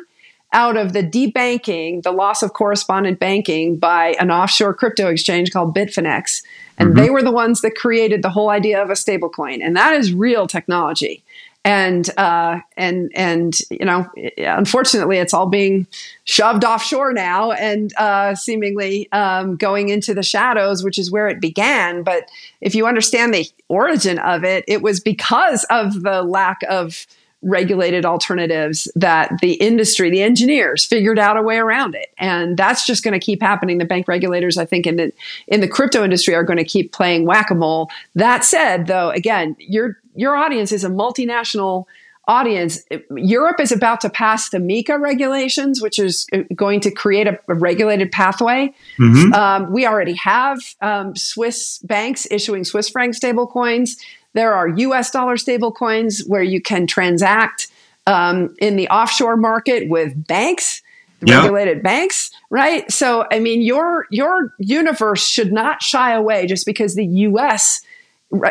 out 0.53 0.77
of 0.77 0.93
the 0.93 1.03
debanking, 1.03 2.03
the 2.03 2.11
loss 2.11 2.41
of 2.41 2.53
correspondent 2.53 3.19
banking 3.19 3.77
by 3.77 4.15
an 4.19 4.31
offshore 4.31 4.73
crypto 4.73 5.09
exchange 5.09 5.51
called 5.51 5.75
Bitfinex. 5.75 6.41
And 6.79 6.89
mm-hmm. 6.89 6.99
they 6.99 7.09
were 7.09 7.21
the 7.21 7.31
ones 7.31 7.61
that 7.61 7.75
created 7.75 8.21
the 8.23 8.29
whole 8.29 8.49
idea 8.49 8.81
of 8.81 8.89
a 8.89 8.93
stablecoin. 8.93 9.63
And 9.63 9.75
that 9.75 9.93
is 9.93 10.13
real 10.13 10.47
technology. 10.47 11.23
And 11.65 12.09
uh, 12.17 12.61
and 12.77 13.11
and 13.13 13.53
you 13.69 13.85
know, 13.85 14.09
unfortunately, 14.37 15.17
it's 15.17 15.33
all 15.33 15.45
being 15.45 15.87
shoved 16.23 16.63
offshore 16.63 17.11
now, 17.11 17.51
and 17.51 17.93
uh, 17.97 18.33
seemingly 18.33 19.11
um, 19.11 19.57
going 19.57 19.89
into 19.89 20.13
the 20.13 20.23
shadows, 20.23 20.85
which 20.85 20.97
is 20.97 21.11
where 21.11 21.27
it 21.27 21.41
began. 21.41 22.01
But 22.01 22.31
if 22.61 22.75
you 22.75 22.87
understand 22.87 23.33
the 23.33 23.45
origin 23.67 24.19
of 24.19 24.45
it, 24.45 24.63
it 24.69 24.81
was 24.81 25.01
because 25.01 25.65
of 25.69 26.01
the 26.01 26.23
lack 26.23 26.61
of 26.69 27.05
regulated 27.41 28.05
alternatives 28.05 28.91
that 28.95 29.31
the 29.41 29.53
industry, 29.53 30.09
the 30.09 30.21
engineers 30.21 30.85
figured 30.85 31.17
out 31.17 31.37
a 31.37 31.41
way 31.41 31.57
around 31.57 31.95
it. 31.95 32.07
And 32.17 32.57
that's 32.57 32.85
just 32.85 33.03
going 33.03 33.17
to 33.17 33.25
keep 33.25 33.41
happening. 33.41 33.77
The 33.77 33.85
bank 33.85 34.07
regulators, 34.09 34.57
I 34.57 34.65
think, 34.65 34.85
in 34.85 34.97
the, 34.97 35.13
in 35.47 35.61
the 35.61 35.67
crypto 35.67 36.03
industry 36.03 36.35
are 36.35 36.43
going 36.43 36.57
to 36.57 36.65
keep 36.65 36.91
playing 36.91 37.25
whack-a-mole. 37.25 37.89
That 38.15 38.43
said, 38.43 38.87
though, 38.87 39.09
again, 39.11 39.55
your, 39.59 39.97
your 40.15 40.35
audience 40.35 40.73
is 40.73 40.83
a 40.83 40.89
multinational 40.89 41.85
audience. 42.27 42.83
Europe 43.15 43.59
is 43.59 43.71
about 43.71 44.01
to 44.01 44.09
pass 44.09 44.49
the 44.49 44.59
MiCA 44.59 44.99
regulations, 44.99 45.81
which 45.81 45.97
is 45.97 46.27
going 46.53 46.79
to 46.81 46.91
create 46.91 47.25
a, 47.25 47.39
a 47.47 47.55
regulated 47.55 48.11
pathway. 48.11 48.71
Mm-hmm. 48.99 49.33
Um, 49.33 49.71
we 49.71 49.87
already 49.87 50.13
have 50.13 50.59
um, 50.81 51.15
Swiss 51.15 51.79
banks 51.79 52.27
issuing 52.29 52.65
Swiss 52.65 52.89
franc 52.89 53.15
stablecoins. 53.15 53.97
There 54.33 54.53
are 54.53 54.67
US 54.67 55.11
dollar 55.11 55.35
stablecoins 55.35 56.27
where 56.27 56.43
you 56.43 56.61
can 56.61 56.87
transact 56.87 57.67
um, 58.07 58.55
in 58.59 58.75
the 58.75 58.87
offshore 58.89 59.37
market 59.37 59.89
with 59.89 60.27
banks, 60.27 60.81
regulated 61.21 61.83
banks, 61.83 62.31
right? 62.49 62.89
So, 62.91 63.25
I 63.31 63.39
mean, 63.39 63.61
your 63.61 64.07
your 64.09 64.53
universe 64.59 65.25
should 65.25 65.51
not 65.51 65.81
shy 65.81 66.13
away 66.13 66.47
just 66.47 66.65
because 66.65 66.95
the 66.95 67.05
US 67.05 67.81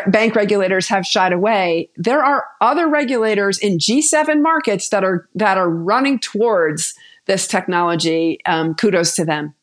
bank 0.07 0.35
regulators 0.35 0.87
have 0.89 1.05
shied 1.05 1.33
away. 1.33 1.89
There 1.95 2.23
are 2.23 2.45
other 2.61 2.87
regulators 2.87 3.57
in 3.57 3.77
G7 3.77 4.41
markets 4.41 4.89
that 4.89 5.03
are 5.03 5.27
that 5.35 5.57
are 5.57 5.69
running 5.69 6.19
towards 6.19 6.95
this 7.25 7.47
technology. 7.47 8.39
Um, 8.45 8.75
kudos 8.75 9.15
to 9.15 9.25
them. 9.25 9.53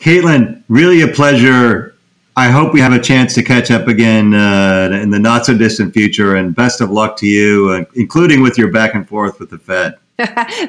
Caitlin, 0.00 0.62
really 0.68 1.00
a 1.00 1.08
pleasure 1.08 1.93
I 2.36 2.50
hope 2.50 2.72
we 2.72 2.80
have 2.80 2.92
a 2.92 2.98
chance 2.98 3.34
to 3.34 3.42
catch 3.42 3.70
up 3.70 3.86
again 3.86 4.34
uh, 4.34 4.90
in 4.92 5.10
the 5.10 5.20
not 5.20 5.46
so 5.46 5.56
distant 5.56 5.92
future. 5.92 6.34
And 6.34 6.54
best 6.54 6.80
of 6.80 6.90
luck 6.90 7.16
to 7.18 7.26
you, 7.26 7.70
uh, 7.70 7.84
including 7.94 8.42
with 8.42 8.58
your 8.58 8.70
back 8.70 8.94
and 8.94 9.08
forth 9.08 9.38
with 9.38 9.50
the 9.50 9.58
Fed. 9.58 9.94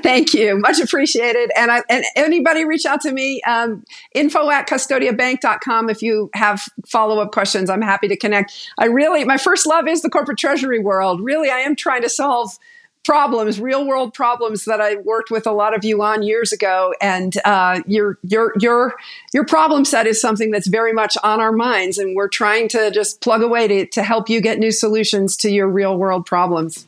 Thank 0.01 0.33
you. 0.33 0.59
Much 0.59 0.79
appreciated. 0.79 1.51
And, 1.55 1.71
I, 1.71 1.83
and 1.89 2.03
anybody 2.15 2.65
reach 2.65 2.85
out 2.85 3.01
to 3.01 3.11
me, 3.11 3.41
um, 3.43 3.83
info 4.13 4.49
at 4.49 4.67
custodiabank.com. 4.67 5.89
If 5.89 6.01
you 6.01 6.29
have 6.33 6.63
follow 6.87 7.19
up 7.19 7.31
questions, 7.31 7.69
I'm 7.69 7.81
happy 7.81 8.07
to 8.07 8.15
connect. 8.15 8.53
I 8.79 8.85
really, 8.85 9.23
my 9.23 9.37
first 9.37 9.67
love 9.67 9.87
is 9.87 10.01
the 10.01 10.09
corporate 10.09 10.39
treasury 10.39 10.79
world. 10.79 11.21
Really, 11.21 11.49
I 11.49 11.59
am 11.59 11.75
trying 11.75 12.01
to 12.01 12.09
solve 12.09 12.57
problems, 13.05 13.61
real 13.61 13.87
world 13.87 14.13
problems 14.13 14.65
that 14.65 14.81
I 14.81 14.95
worked 14.97 15.31
with 15.31 15.47
a 15.47 15.51
lot 15.51 15.75
of 15.75 15.85
you 15.85 16.01
on 16.01 16.23
years 16.23 16.51
ago. 16.51 16.93
And 16.99 17.37
uh, 17.45 17.81
your 17.85 18.17
your 18.23 18.53
your 18.59 18.95
your 19.33 19.45
problem 19.45 19.85
set 19.85 20.07
is 20.07 20.19
something 20.19 20.51
that's 20.51 20.67
very 20.67 20.91
much 20.91 21.15
on 21.23 21.39
our 21.39 21.51
minds, 21.51 21.97
and 21.97 22.15
we're 22.15 22.27
trying 22.27 22.67
to 22.69 22.91
just 22.91 23.21
plug 23.21 23.41
away 23.41 23.67
to, 23.67 23.85
to 23.85 24.03
help 24.03 24.29
you 24.29 24.41
get 24.41 24.59
new 24.59 24.71
solutions 24.71 25.37
to 25.37 25.49
your 25.49 25.69
real 25.69 25.97
world 25.97 26.25
problems. 26.25 26.87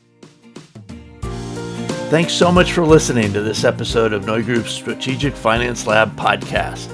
Thanks 2.10 2.32
so 2.32 2.50
much 2.50 2.72
for 2.72 2.84
listening 2.84 3.32
to 3.34 3.42
this 3.42 3.64
episode 3.64 4.14
of 4.14 4.24
NeuGroup's 4.24 4.70
Strategic 4.70 5.34
Finance 5.34 5.86
Lab 5.86 6.16
podcast. 6.16 6.88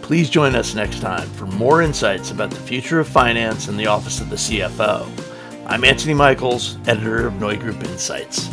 Please 0.00 0.30
join 0.30 0.54
us 0.54 0.74
next 0.74 1.00
time 1.00 1.28
for 1.30 1.46
more 1.46 1.82
insights 1.82 2.30
about 2.30 2.50
the 2.50 2.56
future 2.56 3.00
of 3.00 3.08
finance 3.08 3.68
in 3.68 3.76
the 3.76 3.86
office 3.86 4.20
of 4.20 4.30
the 4.30 4.36
CFO. 4.36 5.29
I'm 5.70 5.84
Anthony 5.84 6.14
Michaels, 6.14 6.78
editor 6.88 7.28
of 7.28 7.34
NeuGroup 7.34 7.84
Insights. 7.84 8.50